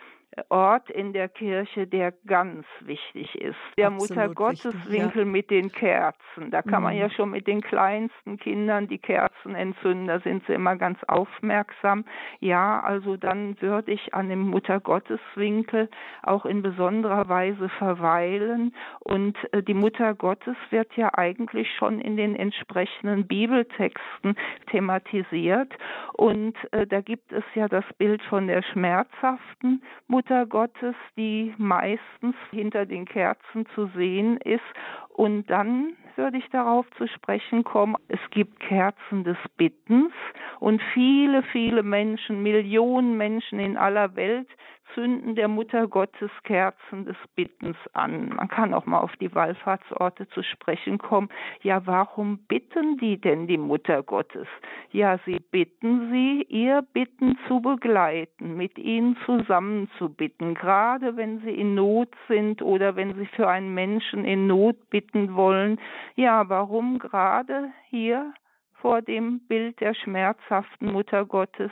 [0.50, 3.58] Ort in der Kirche, der ganz wichtig ist.
[3.78, 5.26] Der Muttergotteswinkel ja.
[5.26, 6.52] mit den Kerzen.
[6.52, 6.84] Da kann mhm.
[6.84, 10.08] man ja schon mit den kleinsten Kindern die Kerzen entzünden.
[10.08, 12.04] Da sind sie immer ganz aufmerksam.
[12.40, 15.90] Ja, also dann würde ich an dem Muttergotteswinkel
[16.22, 18.76] auch in besonderer Weise verweilen.
[19.00, 24.36] Und äh, die Mutter Gottes wird ja eigentlich schon in den entsprechenden Bibeltexten
[24.70, 25.74] thematisiert.
[26.14, 31.54] Und äh, da gibt es ja das Bild von der schmerzhaften Mutter Mutter Gottes, die
[31.60, 34.64] meistens hinter den Kerzen zu sehen ist.
[35.10, 40.14] Und dann würde ich darauf zu sprechen kommen, es gibt Kerzen des Bittens
[40.60, 44.48] und viele, viele Menschen, Millionen Menschen in aller Welt
[44.94, 48.30] Zünden der Mutter Gottes Kerzen des Bittens an.
[48.30, 51.30] Man kann auch mal auf die Wallfahrtsorte zu sprechen kommen.
[51.62, 54.48] Ja, warum bitten die denn die Mutter Gottes?
[54.92, 61.40] Ja, sie bitten sie, ihr Bitten zu begleiten, mit ihnen zusammen zu bitten, gerade wenn
[61.42, 65.80] sie in Not sind oder wenn sie für einen Menschen in Not bitten wollen.
[66.16, 68.34] Ja, warum gerade hier
[68.74, 71.72] vor dem Bild der schmerzhaften Mutter Gottes?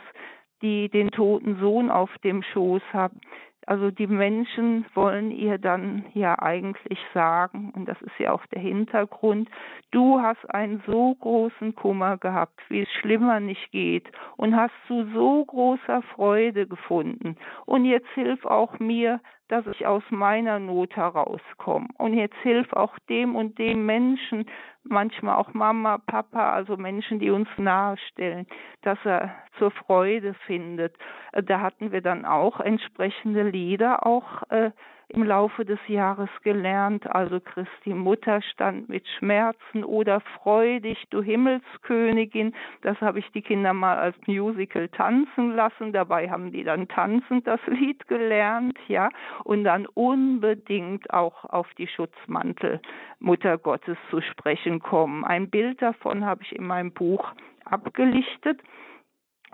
[0.64, 3.20] die den toten Sohn auf dem Schoß haben.
[3.66, 8.60] Also die Menschen wollen ihr dann ja eigentlich sagen, und das ist ja auch der
[8.60, 9.48] Hintergrund,
[9.90, 15.06] du hast einen so großen Kummer gehabt, wie es schlimmer nicht geht, und hast zu
[15.14, 17.36] so großer Freude gefunden.
[17.66, 21.88] Und jetzt hilf auch mir, dass ich aus meiner Not herauskomme.
[21.98, 24.46] Und jetzt hilf auch dem und dem Menschen,
[24.84, 28.46] manchmal auch Mama, Papa, also Menschen, die uns nahestellen,
[28.82, 30.96] dass er zur Freude findet.
[31.32, 34.72] Da hatten wir dann auch entsprechende Lieder auch äh,
[35.08, 37.06] im Laufe des Jahres gelernt.
[37.06, 42.54] Also Christi Mutter stand mit Schmerzen oder freudig, du Himmelskönigin.
[42.82, 45.92] Das habe ich die Kinder mal als Musical tanzen lassen.
[45.92, 49.08] Dabei haben die dann tanzend das Lied gelernt, ja.
[49.44, 52.80] Und dann unbedingt auch auf die Schutzmantel
[53.20, 55.24] Mutter Gottes zu sprechen kommen.
[55.24, 57.32] Ein Bild davon habe ich in meinem Buch
[57.64, 58.60] abgelichtet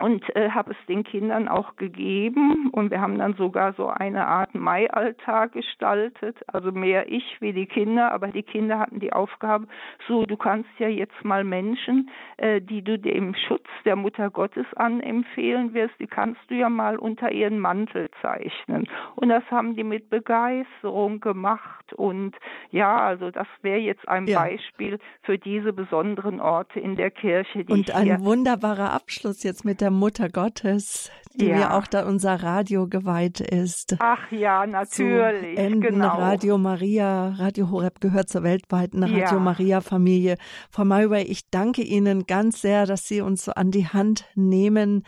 [0.00, 4.26] und äh, habe es den Kindern auch gegeben und wir haben dann sogar so eine
[4.26, 9.66] Art Mai-Alltag gestaltet, also mehr ich wie die Kinder, aber die Kinder hatten die Aufgabe,
[10.08, 14.66] so du kannst ja jetzt mal Menschen, äh, die du dem Schutz der Mutter Gottes
[14.76, 19.84] anempfehlen wirst, die kannst du ja mal unter ihren Mantel zeichnen und das haben die
[19.84, 22.34] mit Begeisterung gemacht und
[22.70, 24.40] ja, also das wäre jetzt ein ja.
[24.40, 27.64] Beispiel für diese besonderen Orte in der Kirche.
[27.68, 31.56] und ein wunderbarer Abschluss jetzt mit der der Mutter Gottes, die ja.
[31.56, 33.96] mir auch da unser Radio geweiht ist.
[33.98, 35.56] Ach ja, natürlich.
[35.56, 36.16] Zu Enden genau.
[36.16, 39.38] Radio Maria, Radio Horeb gehört zur weltweiten Radio ja.
[39.40, 40.36] Maria Familie.
[40.70, 45.02] Frau Mayray, ich danke Ihnen ganz sehr, dass Sie uns so an die Hand nehmen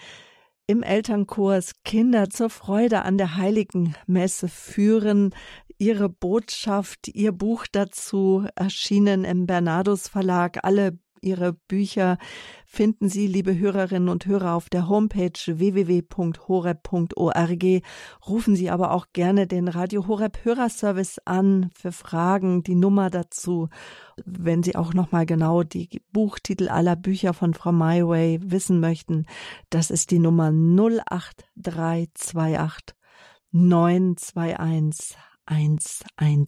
[0.67, 5.33] im Elternkurs Kinder zur Freude an der heiligen Messe führen.
[5.79, 10.59] Ihre Botschaft, Ihr Buch dazu erschienen im Bernardus Verlag.
[10.65, 12.19] Alle Ihre Bücher
[12.67, 17.65] finden Sie, liebe Hörerinnen und Hörer, auf der Homepage www.horeb.org.
[18.27, 23.69] Rufen Sie aber auch gerne den Radio Horeb Hörerservice an für Fragen, die Nummer dazu.
[24.25, 29.27] Wenn Sie auch nochmal genau die Buchtitel aller Bücher von Frau Myway wissen möchten,
[29.71, 32.97] das ist die Nummer 08328
[33.53, 35.17] 921
[35.47, 36.47] 110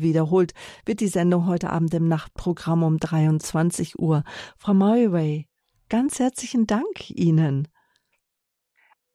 [0.00, 0.52] wiederholt
[0.86, 4.24] wird die Sendung heute Abend im Nachtprogramm um 23 Uhr.
[4.58, 5.48] Frau Murray,
[5.88, 7.68] ganz herzlichen Dank Ihnen.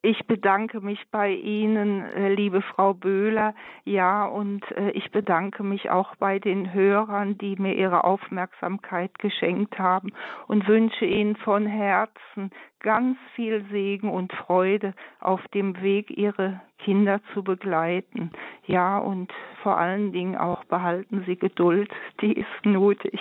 [0.09, 3.53] Ich bedanke mich bei Ihnen, äh, liebe Frau Böhler.
[3.83, 9.77] Ja, und äh, ich bedanke mich auch bei den Hörern, die mir ihre Aufmerksamkeit geschenkt
[9.77, 10.13] haben
[10.47, 17.19] und wünsche Ihnen von Herzen ganz viel Segen und Freude auf dem Weg, Ihre Kinder
[17.33, 18.31] zu begleiten.
[18.65, 21.91] Ja, und vor allen Dingen auch behalten Sie Geduld,
[22.21, 23.19] die ist nötig.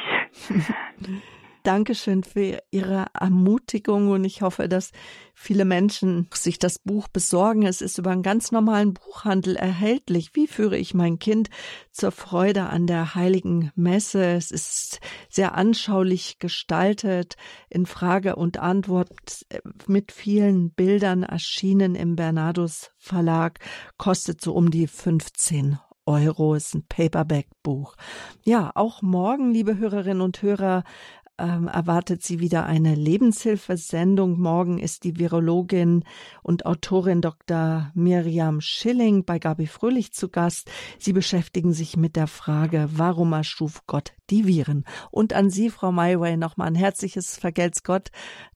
[1.67, 4.93] Dankeschön für Ihre Ermutigung und ich hoffe, dass
[5.35, 7.64] viele Menschen sich das Buch besorgen.
[7.64, 10.31] Es ist über einen ganz normalen Buchhandel erhältlich.
[10.35, 11.51] Wie führe ich mein Kind
[11.91, 14.25] zur Freude an der heiligen Messe?
[14.25, 17.35] Es ist sehr anschaulich gestaltet,
[17.69, 19.11] in Frage und Antwort
[19.89, 23.59] mit vielen Bildern erschienen im Bernardus Verlag,
[23.99, 27.97] kostet so um die 15 Euro, ist ein Paperback-Buch.
[28.45, 30.85] Ja, auch morgen, liebe Hörerinnen und Hörer,
[31.39, 34.39] ähm, erwartet sie wieder eine Lebenshilfesendung.
[34.41, 36.05] Morgen ist die Virologin
[36.43, 37.91] und Autorin Dr.
[37.95, 40.70] Miriam Schilling bei Gabi Fröhlich zu Gast.
[40.99, 44.84] Sie beschäftigen sich mit der Frage, warum erschuf Gott die Viren?
[45.11, 48.11] Und an Sie, Frau Mayway, nochmal ein herzliches Vergelt's Gott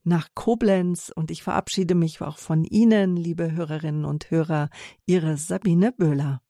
[0.05, 1.13] nach Koblenz.
[1.15, 4.71] Und ich verabschiede mich auch von Ihnen, liebe Hörerinnen und Hörer,
[5.07, 6.41] Ihre Sabine Böhler.